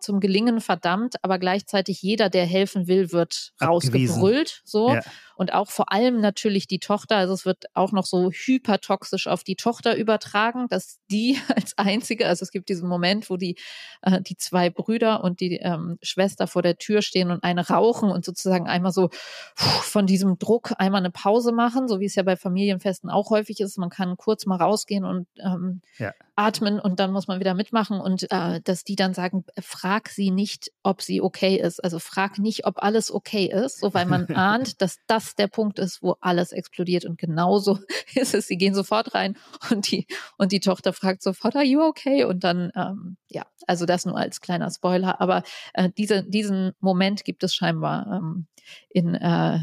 [0.00, 4.62] zum Gelingen verdammt, aber gleichzeitig jeder, der helfen will, wird rausgebrüllt.
[4.64, 4.94] So.
[4.94, 5.00] Ja.
[5.42, 7.16] Und auch vor allem natürlich die Tochter.
[7.16, 12.28] Also es wird auch noch so hypertoxisch auf die Tochter übertragen, dass die als einzige,
[12.28, 13.56] also es gibt diesen Moment, wo die,
[14.02, 18.08] äh, die zwei Brüder und die ähm, Schwester vor der Tür stehen und eine rauchen
[18.12, 19.10] und sozusagen einmal so
[19.56, 23.58] von diesem Druck einmal eine Pause machen, so wie es ja bei Familienfesten auch häufig
[23.58, 23.78] ist.
[23.78, 26.12] Man kann kurz mal rausgehen und ähm, ja.
[26.36, 30.30] atmen und dann muss man wieder mitmachen und äh, dass die dann sagen, frag sie
[30.30, 31.82] nicht, ob sie okay ist.
[31.82, 35.78] Also frag nicht, ob alles okay ist, so weil man ahnt, dass das der Punkt
[35.78, 37.04] ist, wo alles explodiert.
[37.04, 37.78] Und genauso
[38.14, 38.46] ist es.
[38.46, 39.36] Sie gehen sofort rein
[39.70, 40.06] und die,
[40.38, 42.24] und die Tochter fragt sofort, are you okay?
[42.24, 45.20] Und dann, ähm, ja, also das nur als kleiner Spoiler.
[45.20, 45.42] Aber
[45.74, 48.46] äh, diese, diesen Moment gibt es scheinbar ähm,
[48.90, 49.58] in, äh,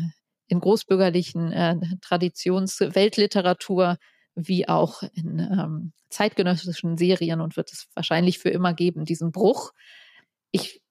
[0.48, 3.98] in großbürgerlichen äh, Traditions-, Weltliteratur
[4.36, 9.72] wie auch in ähm, zeitgenössischen Serien und wird es wahrscheinlich für immer geben, diesen Bruch.
[10.52, 10.82] Ich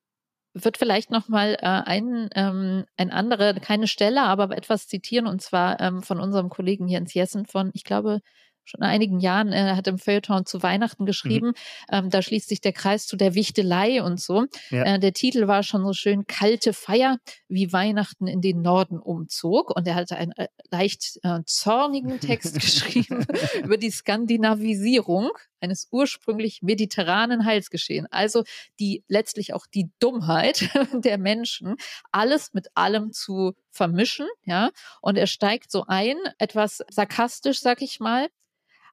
[0.64, 5.42] würde vielleicht noch mal äh, ein, ähm, ein andere, keine Stelle, aber etwas zitieren und
[5.42, 8.20] zwar ähm, von unserem Kollegen Jens Jessen von, ich glaube,
[8.68, 11.54] schon einigen Jahren, er hat im Feuilleton zu Weihnachten geschrieben, mhm.
[11.90, 14.44] ähm, da schließt sich der Kreis zu der Wichtelei und so.
[14.70, 14.84] Ja.
[14.84, 19.74] Äh, der Titel war schon so schön, Kalte Feier, wie Weihnachten in den Norden umzog.
[19.74, 23.26] Und er hatte einen äh, leicht äh, zornigen Text geschrieben
[23.64, 25.30] über die Skandinavisierung
[25.60, 28.06] eines ursprünglich mediterranen Heilsgeschehen.
[28.10, 28.44] Also
[28.78, 31.76] die letztlich auch die Dummheit der Menschen,
[32.12, 34.70] alles mit allem zu vermischen, ja.
[35.00, 38.28] Und er steigt so ein, etwas sarkastisch, sag ich mal,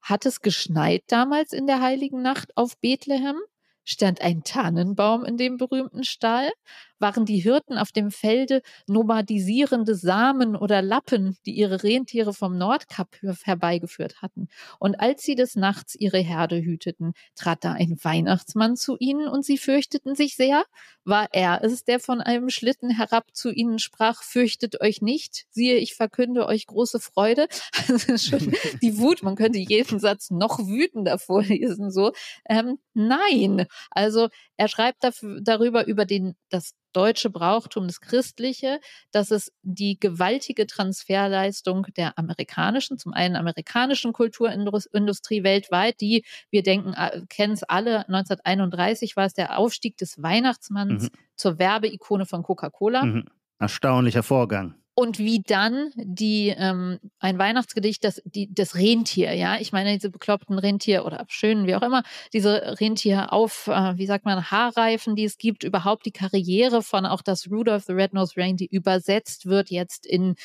[0.02, 3.38] hat es geschneit damals in der heiligen Nacht auf Bethlehem?
[3.84, 6.52] Stand ein Tannenbaum in dem berühmten Stall?
[7.00, 13.16] Waren die Hirten auf dem Felde nomadisierende Samen oder Lappen, die ihre Rentiere vom Nordkap
[13.44, 14.48] herbeigeführt hatten.
[14.80, 19.46] Und als sie des Nachts ihre Herde hüteten, trat da ein Weihnachtsmann zu ihnen und
[19.46, 20.64] sie fürchteten sich sehr.
[21.04, 25.76] War er es, der von einem Schlitten herab zu ihnen sprach, fürchtet euch nicht, siehe,
[25.78, 27.48] ich verkünde euch große Freude.
[27.88, 32.12] Also schon die Wut, man könnte jeden Satz noch wütender vorlesen, so.
[32.50, 38.80] Ähm, nein, also er schreibt dafür, darüber über den, das deutsche Brauchtum, das christliche,
[39.12, 46.96] dass es die gewaltige Transferleistung der amerikanischen, zum einen amerikanischen Kulturindustrie weltweit, die wir denken,
[47.30, 51.10] kennen es alle, 1931 war es der Aufstieg des Weihnachtsmanns mhm.
[51.36, 53.04] zur Werbeikone von Coca-Cola.
[53.04, 53.26] Mhm.
[53.60, 59.74] Erstaunlicher Vorgang und wie dann die ähm, ein Weihnachtsgedicht, das die das Rentier, ja, ich
[59.74, 64.24] meine diese bekloppten Rentier oder schönen, wie auch immer, diese Rentier auf, äh, wie sagt
[64.24, 68.70] man, Haarreifen, die es gibt, überhaupt die Karriere von auch das Rudolph the Red-Nosed Reindeer
[68.72, 70.36] übersetzt wird jetzt in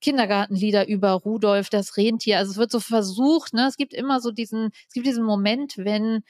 [0.00, 2.38] Kindergartenlieder über Rudolph das Rentier.
[2.38, 5.78] Also es wird so versucht, ne, es gibt immer so diesen, es gibt diesen Moment,
[5.78, 6.22] wenn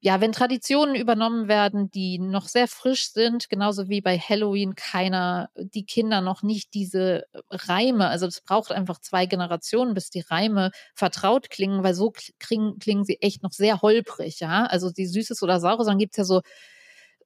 [0.00, 5.50] ja, wenn Traditionen übernommen werden, die noch sehr frisch sind, genauso wie bei Halloween keiner,
[5.56, 10.70] die Kinder noch nicht diese Reime, also es braucht einfach zwei Generationen, bis die Reime
[10.94, 14.66] vertraut klingen, weil so klingen, klingen sie echt noch sehr holprig, ja.
[14.66, 16.42] Also die Süßes oder Saures, dann gibt's ja so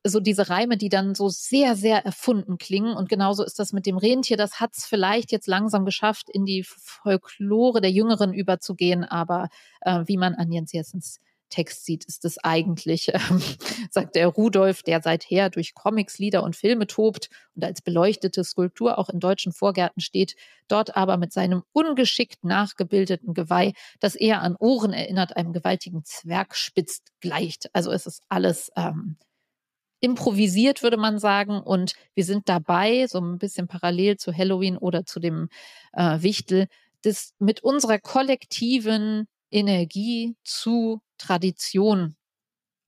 [0.04, 2.96] so diese Reime, die dann so sehr, sehr erfunden klingen.
[2.96, 4.36] Und genauso ist das mit dem Rentier.
[4.36, 9.04] Das hat es vielleicht jetzt langsam geschafft, in die Folklore der Jüngeren überzugehen.
[9.04, 9.48] Aber
[9.82, 11.20] äh, wie man an Jens Jessens
[11.52, 13.40] Text sieht, ist es eigentlich, ähm,
[13.90, 18.98] sagt der Rudolf, der seither durch Comics, Lieder und Filme tobt und als beleuchtete Skulptur
[18.98, 20.34] auch in deutschen Vorgärten steht,
[20.66, 27.02] dort aber mit seinem ungeschickt nachgebildeten Geweih, das eher an Ohren erinnert, einem gewaltigen Zwergspitz
[27.20, 27.68] gleicht.
[27.74, 29.16] Also es ist alles ähm,
[30.00, 31.60] improvisiert, würde man sagen.
[31.60, 35.48] Und wir sind dabei, so ein bisschen parallel zu Halloween oder zu dem
[35.92, 36.66] äh, Wichtel,
[37.02, 42.16] das mit unserer kollektiven Energie zu Tradition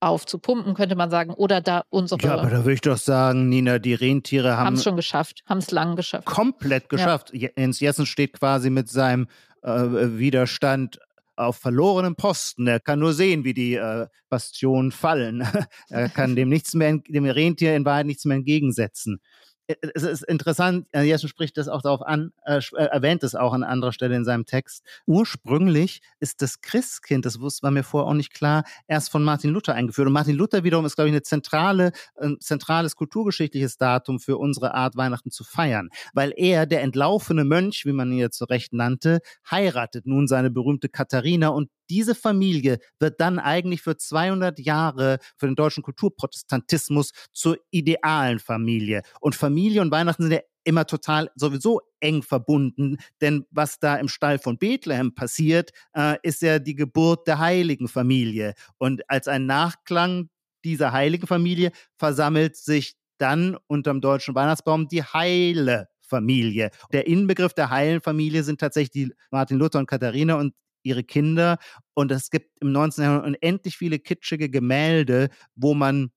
[0.01, 1.33] aufzupumpen, könnte man sagen.
[1.33, 2.21] Oder da unsere.
[2.21, 5.59] Ja, aber da würde ich doch sagen, Nina, die Rentiere haben es schon geschafft, haben
[5.59, 6.27] es lang geschafft.
[6.27, 7.31] Komplett geschafft.
[7.33, 7.49] Ja.
[7.57, 9.29] Jens Jessen steht quasi mit seinem
[9.63, 10.99] äh, Widerstand
[11.37, 12.67] auf verlorenem Posten.
[12.67, 15.47] Er kann nur sehen, wie die äh, Bastionen fallen.
[15.89, 19.21] er kann dem nichts mehr, dem Rentier in Wahrheit nichts mehr entgegensetzen.
[19.67, 23.35] Äh, es ist interessant, äh, Jessen spricht das auch darauf an, äh, äh, erwähnt es
[23.35, 24.85] auch an anderer Stelle in seinem Text.
[25.07, 29.75] Ursprünglich ist das Christkind, das war mir vorher auch nicht klar, erst von Martin Luther
[29.75, 30.07] eingeführt.
[30.07, 34.75] Und Martin Luther wiederum ist, glaube ich, eine zentrale, ein zentrales kulturgeschichtliches Datum für unsere
[34.75, 35.89] Art, Weihnachten zu feiern.
[36.13, 40.51] Weil er, der entlaufene Mönch, wie man ihn ja zu Recht nannte, heiratet nun seine
[40.51, 47.13] berühmte Katharina und diese Familie wird dann eigentlich für 200 Jahre für den deutschen Kulturprotestantismus
[47.33, 49.03] zur idealen Familie.
[49.21, 54.09] Und Familie und Weihnachten sind ja immer total sowieso eng verbunden, denn was da im
[54.09, 58.55] Stall von Bethlehem passiert, äh, ist ja die Geburt der heiligen Familie.
[58.79, 60.31] Und als ein Nachklang
[60.65, 66.71] dieser heiligen Familie versammelt sich dann unterm deutschen Weihnachtsbaum die heile Familie.
[66.93, 70.55] Der Inbegriff der heilen Familie sind tatsächlich die Martin Luther und Katharina und
[70.85, 71.59] ihre Kinder.
[71.95, 73.05] Und es gibt im 19.
[73.05, 76.11] Jahrhundert unendlich viele kitschige Gemälde, wo man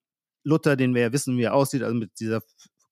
[0.43, 2.41] Luther, den wir ja wissen, wie er aussieht, also mit dieser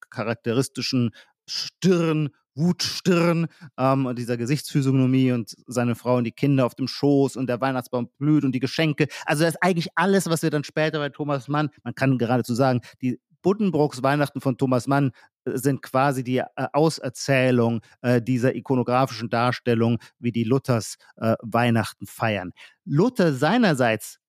[0.09, 1.11] charakteristischen
[1.47, 3.47] Stirn, Wutstirn
[3.77, 7.59] ähm, und dieser Gesichtsphysiognomie und seine Frau und die Kinder auf dem Schoß und der
[7.59, 9.07] Weihnachtsbaum blüht und die Geschenke.
[9.25, 12.55] Also das ist eigentlich alles, was wir dann später bei Thomas Mann, man kann geradezu
[12.55, 15.11] sagen, die Buddenbrooks Weihnachten von Thomas Mann
[15.45, 22.51] äh, sind quasi die äh, Auserzählung äh, dieser ikonografischen Darstellung, wie die Luthers Weihnachten feiern.
[22.83, 24.19] Luther seinerseits,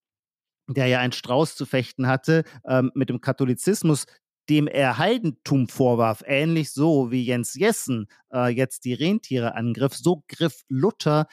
[0.69, 4.07] der ja einen Strauß zu fechten hatte ähm, mit dem Katholizismus,
[4.49, 10.23] dem er Heidentum vorwarf, ähnlich so wie Jens Jessen äh, jetzt die Rentiere angriff, so
[10.29, 11.27] griff Luther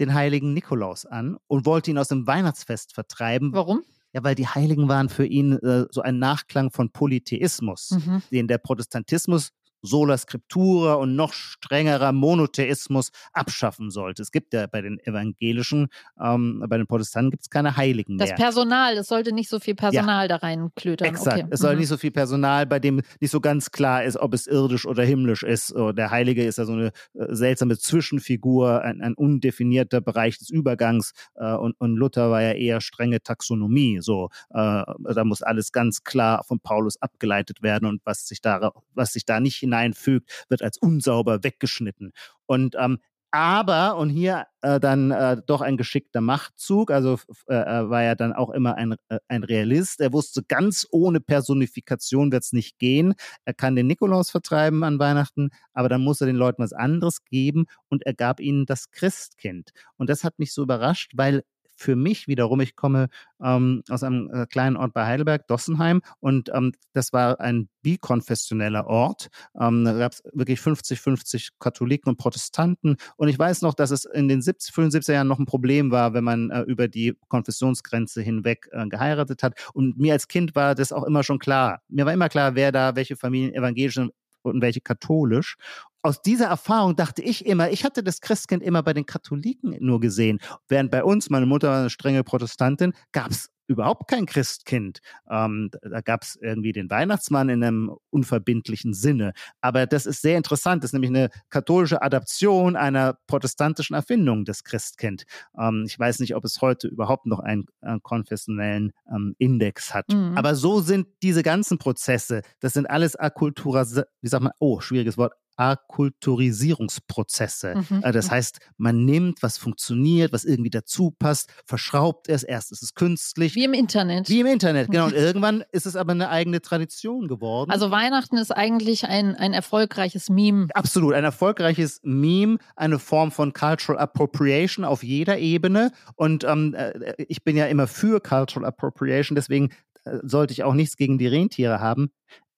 [0.00, 3.52] den heiligen Nikolaus an und wollte ihn aus dem Weihnachtsfest vertreiben.
[3.52, 3.84] Warum?
[4.12, 8.22] Ja, weil die Heiligen waren für ihn äh, so ein Nachklang von Polytheismus, mhm.
[8.32, 9.50] den der Protestantismus
[9.82, 14.22] sola scriptura und noch strengerer Monotheismus abschaffen sollte.
[14.22, 15.88] Es gibt ja bei den evangelischen,
[16.22, 18.26] ähm, bei den Protestanten gibt es keine Heiligen mehr.
[18.26, 20.28] Das Personal, es sollte nicht so viel Personal ja.
[20.28, 21.08] da reinklötern.
[21.08, 21.48] Exakt, okay.
[21.50, 21.80] es soll mhm.
[21.80, 25.04] nicht so viel Personal, bei dem nicht so ganz klar ist, ob es irdisch oder
[25.04, 25.74] himmlisch ist.
[25.76, 31.12] Der Heilige ist ja so eine äh, seltsame Zwischenfigur, ein, ein undefinierter Bereich des Übergangs
[31.34, 33.98] äh, und, und, Luther war ja eher strenge Taxonomie.
[34.00, 38.72] So, äh, da muss alles ganz klar von Paulus abgeleitet werden und was sich da,
[38.94, 42.12] was sich da nicht hineinfügt, wird als unsauber weggeschnitten.
[42.46, 42.98] Und ähm,
[43.32, 47.16] aber, und hier äh, dann äh, doch ein geschickter Machtzug, also
[47.46, 50.00] äh, war ja dann auch immer ein, äh, ein Realist.
[50.00, 53.14] Er wusste, ganz ohne Personifikation wird es nicht gehen.
[53.44, 57.24] Er kann den Nikolaus vertreiben an Weihnachten, aber dann muss er den Leuten was anderes
[57.24, 59.70] geben und er gab ihnen das Christkind.
[59.96, 61.44] Und das hat mich so überrascht, weil
[61.80, 63.08] für mich wiederum, ich komme
[63.42, 68.86] ähm, aus einem äh, kleinen Ort bei Heidelberg, Dossenheim, und ähm, das war ein bikonfessioneller
[68.86, 69.28] Ort.
[69.58, 72.96] Ähm, da gab es wirklich 50-50 Katholiken und Protestanten.
[73.16, 76.12] Und ich weiß noch, dass es in den 70, 75er Jahren noch ein Problem war,
[76.12, 79.54] wenn man äh, über die Konfessionsgrenze hinweg äh, geheiratet hat.
[79.72, 81.80] Und mir als Kind war das auch immer schon klar.
[81.88, 83.98] Mir war immer klar, wer da, welche Familien evangelisch
[84.42, 85.56] und welche katholisch
[86.02, 90.00] aus dieser Erfahrung dachte ich immer, ich hatte das Christkind immer bei den Katholiken nur
[90.00, 90.40] gesehen.
[90.68, 94.98] Während bei uns, meine Mutter war eine strenge Protestantin, gab es überhaupt kein Christkind.
[95.30, 99.32] Ähm, da gab es irgendwie den Weihnachtsmann in einem unverbindlichen Sinne.
[99.60, 100.82] Aber das ist sehr interessant.
[100.82, 105.24] Das ist nämlich eine katholische Adaption einer protestantischen Erfindung des Christkind.
[105.56, 110.08] Ähm, ich weiß nicht, ob es heute überhaupt noch einen, einen konfessionellen ähm, Index hat.
[110.08, 110.36] Mhm.
[110.36, 113.86] Aber so sind diese ganzen Prozesse, das sind alles Akkultura,
[114.20, 117.74] wie sagt man, oh, schwieriges Wort, Akkulturisierungsprozesse.
[117.76, 118.02] Mhm.
[118.02, 118.30] Äh, das mhm.
[118.30, 123.54] heißt, man nimmt, was funktioniert, was irgendwie dazu passt, verschraubt es, erst ist es künstlich.
[123.54, 124.30] Wie im Internet.
[124.30, 125.04] Wie im Internet, genau.
[125.06, 127.70] Und irgendwann ist es aber eine eigene Tradition geworden.
[127.70, 130.68] Also Weihnachten ist eigentlich ein, ein erfolgreiches Meme.
[130.72, 135.92] Absolut, ein erfolgreiches Meme, eine Form von Cultural Appropriation auf jeder Ebene.
[136.16, 139.68] Und ähm, äh, ich bin ja immer für Cultural Appropriation, deswegen
[140.04, 142.10] äh, sollte ich auch nichts gegen die Rentiere haben.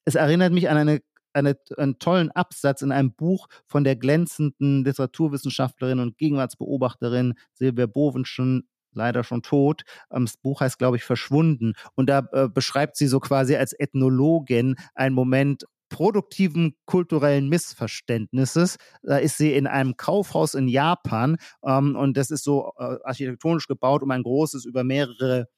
[0.05, 1.01] Es erinnert mich an eine,
[1.33, 8.69] eine, einen tollen Absatz in einem Buch von der glänzenden Literaturwissenschaftlerin und Gegenwartsbeobachterin Silvia Bovenschen,
[8.95, 9.83] leider schon tot.
[10.11, 11.75] Ähm, das Buch heißt, glaube ich, Verschwunden.
[11.95, 18.77] Und da äh, beschreibt sie so quasi als Ethnologin einen Moment produktiven kulturellen Missverständnisses.
[19.03, 23.67] Da ist sie in einem Kaufhaus in Japan ähm, und das ist so äh, architektonisch
[23.67, 25.49] gebaut um ein großes, über mehrere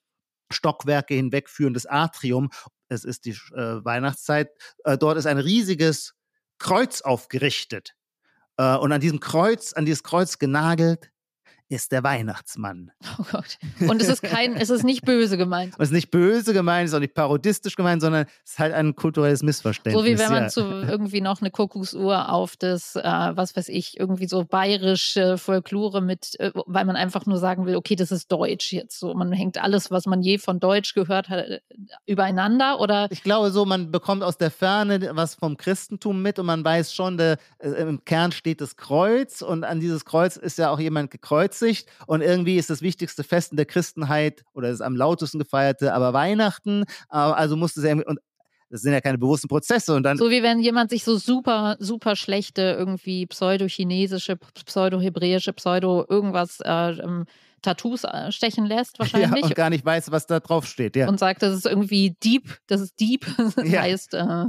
[0.53, 2.51] Stockwerke hinwegführendes Atrium.
[2.95, 4.51] Es ist die äh, Weihnachtszeit.
[4.84, 6.14] Äh, dort ist ein riesiges
[6.59, 7.95] Kreuz aufgerichtet.
[8.57, 11.11] Äh, und an diesem Kreuz, an dieses Kreuz genagelt,
[11.69, 12.91] ist der Weihnachtsmann.
[13.19, 13.59] Oh Gott.
[13.89, 15.75] Und es ist kein, es ist nicht böse gemeint.
[15.79, 18.75] es ist nicht böse gemeint, es ist auch nicht parodistisch gemeint, sondern es ist halt
[18.75, 20.03] ein kulturelles Missverständnis.
[20.03, 20.49] So wie wenn man ja.
[20.49, 26.01] zu irgendwie noch eine Kuckucksuhr auf das, äh, was weiß ich, irgendwie so bayerische Folklore
[26.01, 29.15] mit, äh, weil man einfach nur sagen will, okay, das ist Deutsch jetzt so.
[29.15, 31.61] Man hängt alles, was man je von Deutsch gehört hat, äh,
[32.07, 33.09] übereinander oder?
[33.11, 36.95] Ich glaube so, man bekommt aus der Ferne was vom Christentum mit und man weiß
[36.95, 40.81] schon, der, äh, im Kern steht das Kreuz und an dieses Kreuz ist ja auch
[40.81, 44.97] jemand gekreuzigt Aussicht und irgendwie ist das wichtigste Fest in der Christenheit oder das am
[44.97, 46.83] lautesten gefeierte, aber Weihnachten.
[47.11, 48.19] Äh, also musste es irgendwie, und
[48.71, 50.17] das sind ja keine bewussten Prozesse und dann.
[50.17, 56.91] So wie wenn jemand sich so super, super schlechte, irgendwie pseudo-chinesische, pseudo-hebräische, pseudo irgendwas äh,
[56.93, 57.27] ähm,
[57.62, 59.43] Tattoos äh, stechen lässt, wahrscheinlich.
[59.43, 61.09] Ja, und gar nicht weiß, was da drauf steht, ja.
[61.09, 63.27] Und sagt, das ist irgendwie deep, das ist deep.
[63.57, 63.83] Das ja.
[63.83, 64.47] heißt, äh,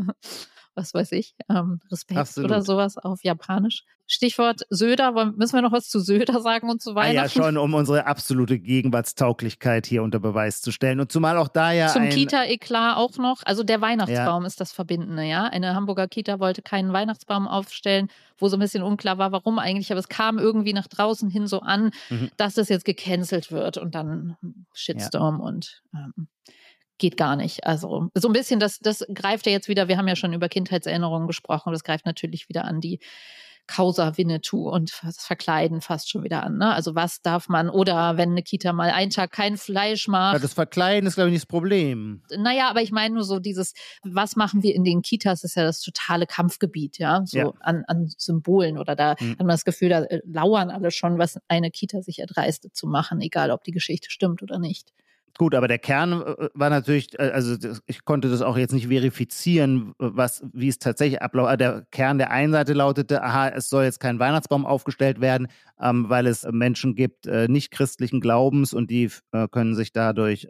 [0.75, 2.51] was weiß ich, ähm, Respekt Absolut.
[2.51, 3.83] oder sowas auf Japanisch.
[4.07, 7.21] Stichwort Söder, müssen wir noch was zu Söder sagen und so weiter?
[7.21, 10.99] Ah ja, schon, um unsere absolute Gegenwartstauglichkeit hier unter Beweis zu stellen.
[10.99, 11.87] Und zumal auch da ja.
[11.87, 13.41] Zum Kita-Eklat auch noch.
[13.45, 14.47] Also der Weihnachtsbaum ja.
[14.47, 15.45] ist das Verbindende, ja.
[15.45, 19.91] Eine Hamburger Kita wollte keinen Weihnachtsbaum aufstellen, wo so ein bisschen unklar war, warum eigentlich.
[19.91, 22.29] Aber es kam irgendwie nach draußen hin so an, mhm.
[22.37, 24.37] dass das jetzt gecancelt wird und dann
[24.73, 25.45] Shitstorm ja.
[25.45, 25.81] und.
[25.95, 26.27] Ähm,
[26.97, 27.65] geht gar nicht.
[27.65, 30.49] Also so ein bisschen, das, das greift ja jetzt wieder, wir haben ja schon über
[30.49, 32.99] Kindheitserinnerungen gesprochen, das greift natürlich wieder an die
[33.67, 36.57] Causa Winnetou und das Verkleiden fast schon wieder an.
[36.57, 36.73] Ne?
[36.73, 40.33] Also was darf man, oder wenn eine Kita mal einen Tag kein Fleisch macht.
[40.33, 42.21] Ja, das Verkleiden ist, glaube ich, nicht das Problem.
[42.37, 43.73] Naja, aber ich meine nur so dieses,
[44.03, 47.53] was machen wir in den Kitas, ist ja das totale Kampfgebiet, ja, so ja.
[47.59, 49.31] An, an Symbolen oder da mhm.
[49.31, 52.87] hat man das Gefühl, da äh, lauern alle schon, was eine Kita sich erdreistet zu
[52.87, 54.93] machen, egal ob die Geschichte stimmt oder nicht.
[55.37, 57.57] Gut, aber der Kern äh, war natürlich, äh, also
[57.87, 61.59] ich konnte das auch jetzt nicht verifizieren, was, wie es tatsächlich abläuft.
[61.59, 65.47] Der Kern der einen Seite lautete, aha, es soll jetzt kein Weihnachtsbaum aufgestellt werden,
[65.81, 70.47] ähm, weil es Menschen gibt, äh, nicht christlichen Glaubens und die äh, können sich dadurch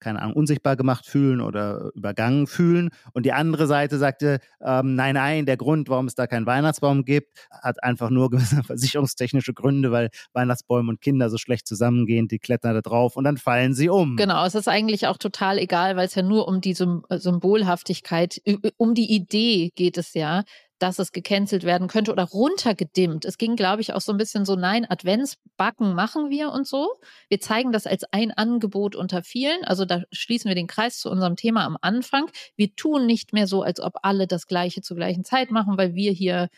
[0.00, 2.90] keine Ahnung, unsichtbar gemacht fühlen oder übergangen fühlen.
[3.12, 7.04] Und die andere Seite sagte, ähm, nein, nein, der Grund, warum es da keinen Weihnachtsbaum
[7.04, 12.38] gibt, hat einfach nur gewisse versicherungstechnische Gründe, weil Weihnachtsbäume und Kinder so schlecht zusammengehen, die
[12.38, 14.16] klettern da drauf und dann fallen sie um.
[14.16, 18.40] Genau, es ist eigentlich auch total egal, weil es ja nur um die Symbolhaftigkeit,
[18.76, 20.44] um die Idee geht es ja,
[20.80, 23.24] dass es gecancelt werden könnte oder runtergedimmt.
[23.24, 26.94] Es ging, glaube ich, auch so ein bisschen so, nein, Adventsbacken machen wir und so.
[27.28, 29.62] Wir zeigen das als ein Angebot unter vielen.
[29.64, 32.30] Also da schließen wir den Kreis zu unserem Thema am Anfang.
[32.56, 35.94] Wir tun nicht mehr so, als ob alle das Gleiche zur gleichen Zeit machen, weil
[35.94, 36.48] wir hier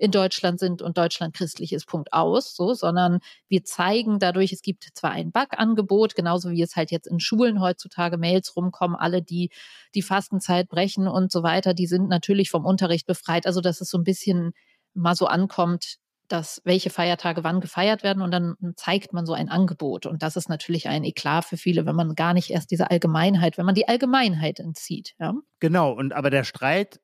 [0.00, 4.62] in Deutschland sind und Deutschland christlich ist, Punkt aus, so, sondern wir zeigen dadurch, es
[4.62, 9.20] gibt zwar ein Backangebot, genauso wie es halt jetzt in Schulen heutzutage Mails rumkommen, alle,
[9.22, 9.50] die
[9.94, 13.46] die Fastenzeit brechen und so weiter, die sind natürlich vom Unterricht befreit.
[13.46, 14.52] Also, dass es so ein bisschen
[14.94, 15.96] mal so ankommt,
[16.28, 20.06] dass welche Feiertage wann gefeiert werden und dann zeigt man so ein Angebot.
[20.06, 23.58] Und das ist natürlich ein Eklat für viele, wenn man gar nicht erst diese Allgemeinheit,
[23.58, 25.14] wenn man die Allgemeinheit entzieht.
[25.18, 25.34] Ja?
[25.58, 27.00] Genau, und aber der Streit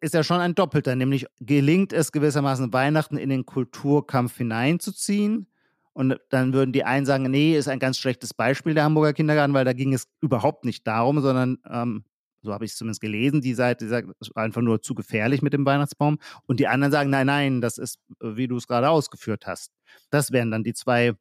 [0.00, 5.46] ist ja schon ein doppelter, nämlich gelingt es gewissermaßen Weihnachten in den Kulturkampf hineinzuziehen.
[5.92, 9.54] Und dann würden die einen sagen, nee, ist ein ganz schlechtes Beispiel der Hamburger Kindergarten,
[9.54, 12.04] weil da ging es überhaupt nicht darum, sondern ähm,
[12.42, 15.42] so habe ich es zumindest gelesen, die Seite sagt, es war einfach nur zu gefährlich
[15.42, 16.18] mit dem Weihnachtsbaum.
[16.46, 19.72] Und die anderen sagen, nein, nein, das ist, wie du es gerade ausgeführt hast.
[20.10, 21.14] Das wären dann die zwei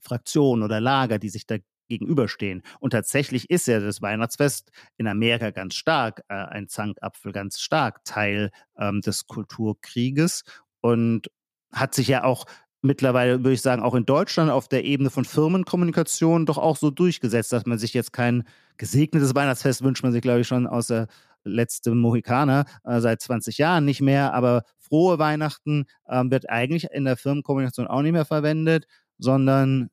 [0.00, 1.56] Fraktionen oder Lager, die sich da
[1.88, 2.62] gegenüberstehen.
[2.80, 8.04] Und tatsächlich ist ja das Weihnachtsfest in Amerika ganz stark, äh, ein Zankapfel ganz stark
[8.04, 10.44] Teil ähm, des Kulturkrieges
[10.80, 11.30] und
[11.72, 12.46] hat sich ja auch
[12.82, 16.90] mittlerweile, würde ich sagen, auch in Deutschland auf der Ebene von Firmenkommunikation doch auch so
[16.90, 18.44] durchgesetzt, dass man sich jetzt kein
[18.76, 21.08] gesegnetes Weihnachtsfest wünscht man sich, glaube ich, schon aus der
[21.44, 27.04] letzte Mohikaner äh, seit 20 Jahren nicht mehr, aber frohe Weihnachten äh, wird eigentlich in
[27.04, 28.86] der Firmenkommunikation auch nicht mehr verwendet,
[29.18, 29.90] sondern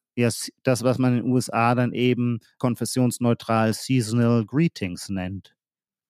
[0.63, 5.54] das, was man in den USA dann eben konfessionsneutral Seasonal Greetings nennt.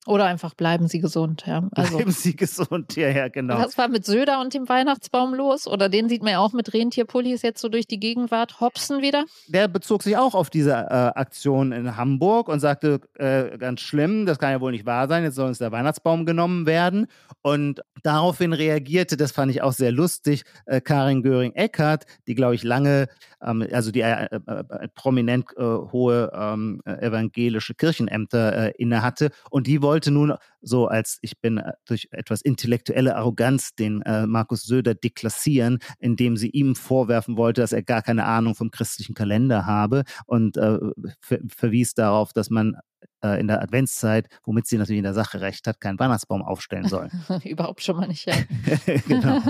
[0.08, 1.68] Oder einfach bleiben Sie gesund, ja.
[1.76, 3.58] Also, bleiben Sie gesund, ja, ja, genau.
[3.58, 5.68] Was war mit Söder und dem Weihnachtsbaum los?
[5.68, 9.26] Oder den sieht man ja auch mit Rentierpullis jetzt so durch die Gegenwart hopsen wieder?
[9.48, 14.26] Der bezog sich auch auf diese äh, Aktion in Hamburg und sagte, äh, ganz schlimm,
[14.26, 17.08] das kann ja wohl nicht wahr sein, jetzt soll uns der Weihnachtsbaum genommen werden.
[17.42, 22.64] Und daraufhin reagierte, das fand ich auch sehr lustig, äh, Karin Göring-Eckardt, die, glaube ich,
[22.64, 23.08] lange,
[23.44, 29.30] ähm, also die äh, äh, äh, prominent hohe ähm, evangelische Kirchenämter innehatte.
[29.50, 30.34] Und die wollte wollte nun
[30.66, 36.38] so als ich bin äh, durch etwas intellektuelle Arroganz den äh, Markus Söder deklassieren, indem
[36.38, 40.80] sie ihm vorwerfen wollte, dass er gar keine Ahnung vom christlichen Kalender habe und äh,
[41.22, 42.78] ver verwies darauf, dass man
[43.26, 46.88] äh, in der Adventszeit, womit sie natürlich in der Sache recht hat, keinen Weihnachtsbaum aufstellen
[46.88, 47.10] soll.
[47.44, 48.36] Überhaupt schon mal nicht, ja.
[49.08, 49.42] genau.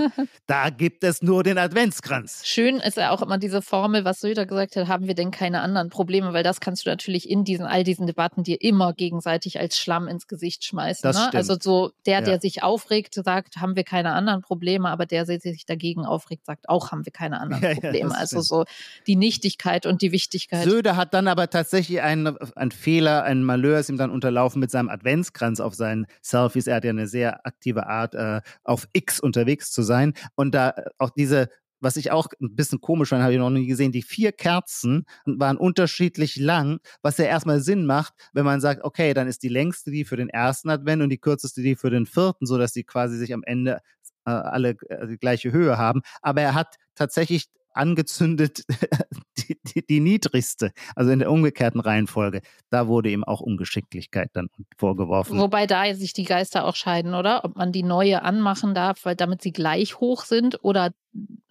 [0.46, 2.42] Da gibt es nur den Adventskranz.
[2.44, 5.60] Schön ist ja auch immer diese Formel, was Söder gesagt hat, haben wir denn keine
[5.60, 9.58] anderen Probleme, weil das kannst du natürlich in diesen all diesen Debatten dir immer gegenseitig
[9.58, 11.05] als Schlamm ins Gesicht schmeißen.
[11.14, 11.34] Ne?
[11.34, 12.20] Also so der, ja.
[12.22, 16.46] der sich aufregt, sagt, haben wir keine anderen Probleme, aber der, der sich dagegen aufregt,
[16.46, 18.10] sagt, auch haben wir keine anderen ja, Probleme.
[18.10, 18.64] Ja, also so
[19.06, 20.64] die Nichtigkeit und die Wichtigkeit.
[20.64, 24.70] Söder hat dann aber tatsächlich einen, einen Fehler, einen Malheur ist ihm dann unterlaufen mit
[24.70, 26.66] seinem Adventskranz auf seinen Selfies.
[26.66, 30.14] Er hat ja eine sehr aktive Art, äh, auf X unterwegs zu sein.
[30.34, 31.48] Und da äh, auch diese
[31.86, 33.92] was ich auch ein bisschen komisch fand, habe ich noch nie gesehen.
[33.92, 39.14] Die vier Kerzen waren unterschiedlich lang, was ja erstmal Sinn macht, wenn man sagt, okay,
[39.14, 42.06] dann ist die längste die für den ersten Advent und die kürzeste die für den
[42.06, 43.78] vierten, sodass die quasi sich am Ende
[44.24, 46.02] äh, alle äh, die gleiche Höhe haben.
[46.22, 48.64] Aber er hat tatsächlich angezündet
[49.38, 52.40] die, die, die, niedrigste, also in der umgekehrten Reihenfolge.
[52.70, 55.38] Da wurde ihm auch Ungeschicklichkeit dann vorgeworfen.
[55.38, 57.44] Wobei da sich die Geister auch scheiden, oder?
[57.44, 60.90] Ob man die neue anmachen darf, weil damit sie gleich hoch sind oder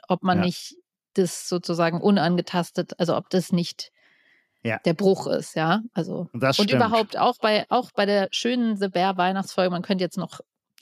[0.08, 0.46] ob man ja.
[0.46, 0.76] nicht
[1.14, 3.92] das sozusagen unangetastet, also ob das nicht
[4.64, 4.80] ja.
[4.86, 5.82] der Bruch ist, ja.
[5.94, 10.04] Also das und überhaupt auch bei auch bei der schönen The Bear Weihnachtsfolge, man könnte
[10.04, 10.42] jetzt noch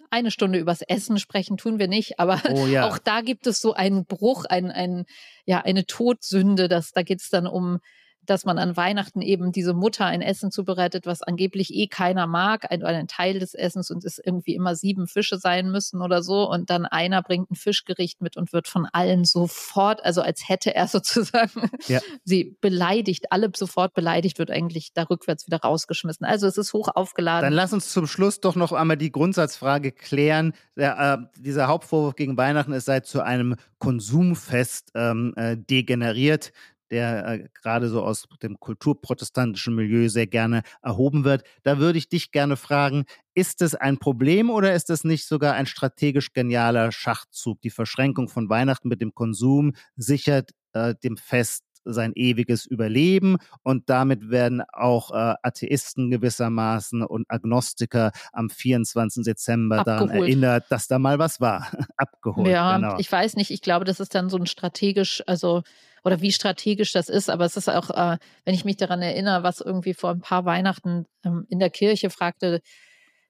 [0.10, 2.88] eine Stunde übers Essen sprechen, tun wir nicht, aber oh, ja.
[2.88, 5.06] auch da gibt es so einen Bruch, ein, ein,
[5.46, 7.80] ja, eine Todsünde, dass, da geht es dann um
[8.26, 12.72] dass man an Weihnachten eben diese Mutter ein Essen zubereitet, was angeblich eh keiner mag,
[12.72, 16.50] ein, ein Teil des Essens und es irgendwie immer sieben Fische sein müssen oder so.
[16.50, 20.74] Und dann einer bringt ein Fischgericht mit und wird von allen sofort, also als hätte
[20.74, 22.00] er sozusagen ja.
[22.24, 26.26] sie beleidigt, alle sofort beleidigt, wird eigentlich da rückwärts wieder rausgeschmissen.
[26.26, 27.44] Also es ist hoch aufgeladen.
[27.44, 30.54] Dann lass uns zum Schluss doch noch einmal die Grundsatzfrage klären.
[30.76, 36.54] Der, äh, dieser Hauptvorwurf gegen Weihnachten, es sei zu einem Konsumfest ähm, äh, degeneriert
[36.94, 41.44] der äh, gerade so aus dem kulturprotestantischen Milieu sehr gerne erhoben wird.
[41.64, 45.56] Da würde ich dich gerne fragen, ist es ein Problem oder ist es nicht sogar
[45.56, 47.62] ein strategisch genialer Schachzug?
[47.62, 53.90] Die Verschränkung von Weihnachten mit dem Konsum sichert äh, dem Fest sein ewiges Überleben und
[53.90, 59.26] damit werden auch äh, Atheisten gewissermaßen und Agnostiker am 24.
[59.26, 60.02] Dezember Abgeholt.
[60.02, 61.68] daran erinnert, dass da mal was war.
[61.98, 62.48] Abgeholt.
[62.48, 62.98] Ja, genau.
[63.00, 65.64] ich weiß nicht, ich glaube, das ist dann so ein strategisch, also
[66.04, 69.44] oder wie strategisch das ist, aber es ist auch, äh, wenn ich mich daran erinnere,
[69.44, 72.62] was irgendwie vor ein paar Weihnachten ähm, in der Kirche fragte,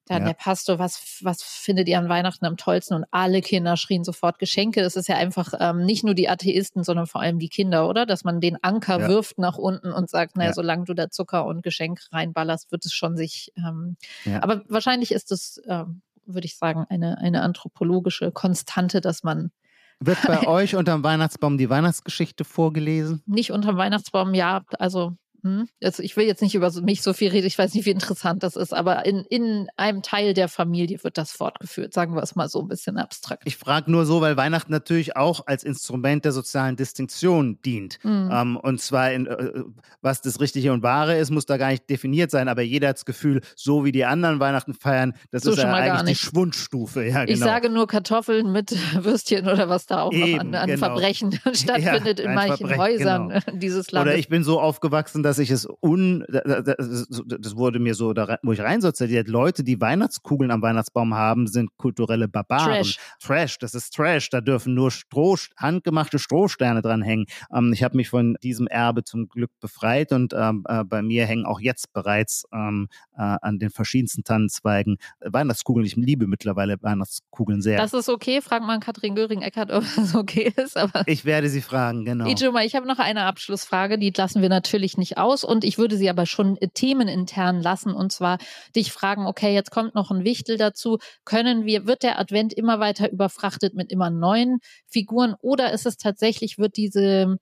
[0.05, 0.29] dann ja.
[0.29, 2.93] der Pastor, was, was findet ihr an Weihnachten am tollsten?
[2.93, 4.81] Und alle Kinder schrien sofort Geschenke.
[4.81, 8.05] Das ist ja einfach ähm, nicht nur die Atheisten, sondern vor allem die Kinder, oder?
[8.05, 9.07] Dass man den Anker ja.
[9.07, 10.53] wirft nach unten und sagt, naja, ja.
[10.53, 13.53] solange du da Zucker und Geschenk reinballerst, wird es schon sich.
[13.55, 13.95] Ähm,
[14.41, 19.51] aber wahrscheinlich ist es, ähm, würde ich sagen, eine, eine anthropologische Konstante, dass man
[19.99, 23.21] wird bei euch unterm Weihnachtsbaum die Weihnachtsgeschichte vorgelesen?
[23.25, 24.63] Nicht unterm Weihnachtsbaum, ja.
[24.79, 25.67] Also hm?
[25.83, 28.43] Also ich will jetzt nicht über mich so viel reden, ich weiß nicht, wie interessant
[28.43, 32.35] das ist, aber in, in einem Teil der Familie wird das fortgeführt, sagen wir es
[32.35, 33.43] mal so ein bisschen abstrakt.
[33.45, 37.99] Ich frage nur so, weil Weihnachten natürlich auch als Instrument der sozialen Distinktion dient.
[38.03, 38.29] Mhm.
[38.31, 39.63] Ähm, und zwar, in, äh,
[40.01, 42.97] was das Richtige und Wahre ist, muss da gar nicht definiert sein, aber jeder hat
[42.97, 47.03] das Gefühl, so wie die anderen Weihnachten feiern, das so ist ja eigentlich die Schwundstufe.
[47.03, 47.33] Ja, genau.
[47.33, 48.71] Ich sage nur Kartoffeln mit
[49.03, 50.79] Würstchen oder was da auch Eben, noch an, an genau.
[50.79, 53.41] Verbrechen stattfindet ja, in manchen Verbrechen, Häusern genau.
[53.53, 54.11] dieses Landes.
[54.11, 58.37] Oder ich bin so aufgewachsen, dass dass ich es un, das wurde mir so, da,
[58.43, 62.83] wo ich reinsozialisiert, Leute, die Weihnachtskugeln am Weihnachtsbaum haben, sind kulturelle Barbaren.
[62.83, 62.99] Trash.
[63.19, 64.29] Trash, das ist Trash.
[64.29, 67.25] Da dürfen nur Stroh, handgemachte Strohsterne dran hängen.
[67.51, 71.25] Ähm, ich habe mich von diesem Erbe zum Glück befreit und ähm, äh, bei mir
[71.25, 75.83] hängen auch jetzt bereits ähm, äh, an den verschiedensten Tannenzweigen Weihnachtskugeln.
[75.83, 77.77] Ich liebe mittlerweile Weihnachtskugeln sehr.
[77.77, 78.39] Das ist okay.
[78.39, 80.77] Frag mal Katrin Göring-Eckert, ob das okay ist.
[80.77, 82.27] Aber ich werde sie fragen, genau.
[82.27, 85.97] Ijoma, ich habe noch eine Abschlussfrage, die lassen wir natürlich nicht aus und ich würde
[85.97, 88.37] sie aber schon äh, themenintern lassen und zwar
[88.75, 92.79] dich fragen, okay, jetzt kommt noch ein Wichtel dazu, können wir, wird der Advent immer
[92.79, 97.37] weiter überfrachtet mit immer neuen Figuren oder ist es tatsächlich, wird diese,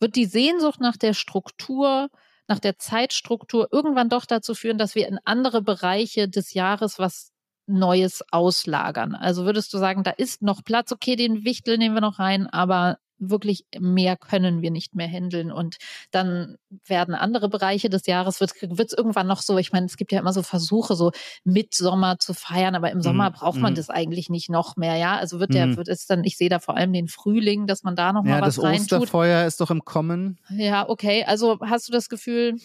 [0.00, 2.08] wird die Sehnsucht nach der Struktur
[2.50, 7.30] nach der Zeitstruktur irgendwann doch dazu führen, dass wir in andere Bereiche des Jahres was
[7.68, 9.14] Neues auslagern?
[9.14, 12.48] Also würdest du sagen, da ist noch Platz, okay, den Wichtel nehmen wir noch rein,
[12.48, 15.52] aber wirklich mehr können wir nicht mehr handeln.
[15.52, 15.76] Und
[16.10, 16.56] dann
[16.86, 20.18] werden andere Bereiche des Jahres, wird es irgendwann noch so, ich meine, es gibt ja
[20.18, 21.12] immer so Versuche, so
[21.44, 23.76] mit Sommer zu feiern, aber im Sommer mm, braucht man mm.
[23.76, 25.16] das eigentlich nicht noch mehr, ja.
[25.16, 25.76] Also wird der, mm.
[25.76, 28.32] wird es dann, ich sehe da vor allem den Frühling, dass man da noch ja,
[28.32, 28.92] mal was reintut.
[28.92, 30.38] Das Osterfeuer ist doch im Kommen.
[30.50, 31.24] Ja, okay.
[31.24, 32.56] Also hast du das Gefühl,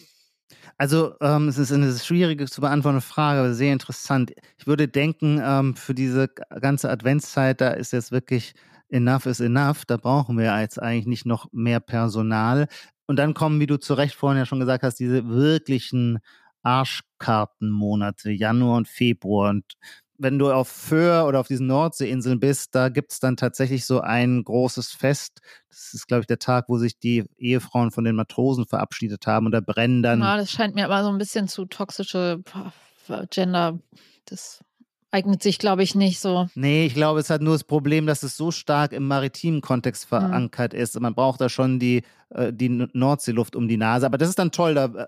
[0.78, 4.32] also ähm, es ist eine schwierige zu beantwortende Frage, aber sehr interessant.
[4.58, 6.28] Ich würde denken, ähm, für diese
[6.62, 8.54] ganze Adventszeit, da ist jetzt wirklich
[8.90, 9.86] enough is enough.
[9.86, 12.68] Da brauchen wir jetzt eigentlich nicht noch mehr Personal.
[13.08, 16.20] Und dann kommen, wie du zu Recht vorhin ja schon gesagt hast, diese wirklichen
[16.64, 19.52] Arschkartenmonate, Januar und Februar.
[19.52, 19.66] Und
[20.18, 24.02] wenn du auf Föhr oder auf diesen Nordseeinseln bist, da gibt es dann tatsächlich so
[24.02, 25.42] ein großes Fest.
[25.70, 29.46] Das ist, glaube ich, der Tag, wo sich die Ehefrauen von den Matrosen verabschiedet haben
[29.46, 30.22] und da brennen dann.
[30.22, 32.42] Ja, das scheint mir aber so ein bisschen zu toxische
[33.30, 33.80] Gender.
[34.26, 34.64] Das
[35.12, 36.50] eignet sich, glaube ich, nicht so.
[36.56, 40.06] Nee, ich glaube, es hat nur das Problem, dass es so stark im maritimen Kontext
[40.06, 40.18] mhm.
[40.18, 40.80] verankert mhm.
[40.80, 41.00] ist.
[41.00, 44.06] Man braucht da schon die, äh, die Nordseeluft um die Nase.
[44.06, 44.76] Aber das ist dann toll.
[44.76, 45.08] Da äh,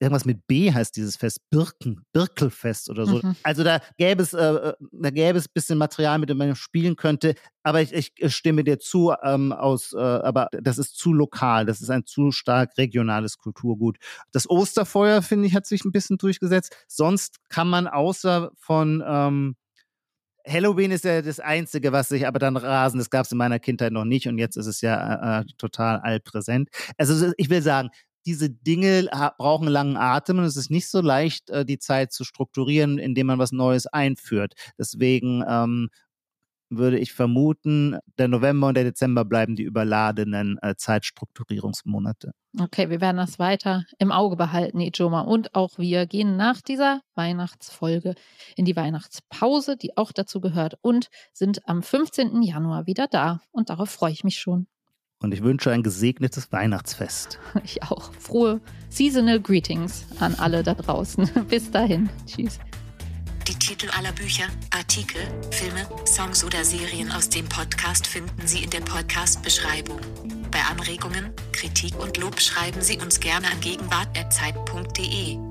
[0.00, 3.20] irgendwas mit B heißt dieses Fest, Birken, Birkelfest oder so.
[3.22, 3.36] Mhm.
[3.42, 6.54] Also da gäbe es, äh, äh da gäbe es ein bisschen Material, mit dem man
[6.54, 7.34] spielen könnte.
[7.62, 11.80] Aber ich, ich stimme dir zu, ähm, aus, äh, aber das ist zu lokal, das
[11.80, 13.98] ist ein zu stark regionales Kulturgut.
[14.30, 16.74] Das Osterfeuer, finde ich, hat sich ein bisschen durchgesetzt.
[16.86, 19.56] Sonst kann man außer von ähm,
[20.48, 23.58] Halloween ist ja das Einzige, was sich aber dann rasen, das gab es in meiner
[23.58, 26.70] Kindheit noch nicht und jetzt ist es ja äh, äh total allpräsent.
[26.96, 27.90] Also ich will sagen,
[28.28, 29.08] diese Dinge
[29.38, 33.28] brauchen langen Atem und es ist nicht so leicht, äh, die Zeit zu strukturieren, indem
[33.28, 34.52] man was Neues einführt.
[34.78, 35.88] Deswegen ähm,
[36.68, 42.32] würde ich vermuten, der November und der Dezember bleiben die überladenen äh, Zeitstrukturierungsmonate.
[42.60, 45.22] Okay, wir werden das weiter im Auge behalten, Ijoma.
[45.22, 48.14] Und auch wir gehen nach dieser Weihnachtsfolge
[48.56, 52.42] in die Weihnachtspause, die auch dazu gehört, und sind am 15.
[52.42, 53.40] Januar wieder da.
[53.52, 54.66] Und darauf freue ich mich schon
[55.20, 57.38] und ich wünsche ein gesegnetes Weihnachtsfest.
[57.64, 58.12] Ich auch.
[58.18, 61.28] Frohe Seasonal Greetings an alle da draußen.
[61.48, 62.08] Bis dahin.
[62.26, 62.58] Tschüss.
[63.46, 68.70] Die Titel aller Bücher, Artikel, Filme, Songs oder Serien aus dem Podcast finden Sie in
[68.70, 69.98] der Podcast-Beschreibung.
[70.50, 75.47] Bei Anregungen, Kritik und Lob schreiben Sie uns gerne an gegenwart.zeit.de.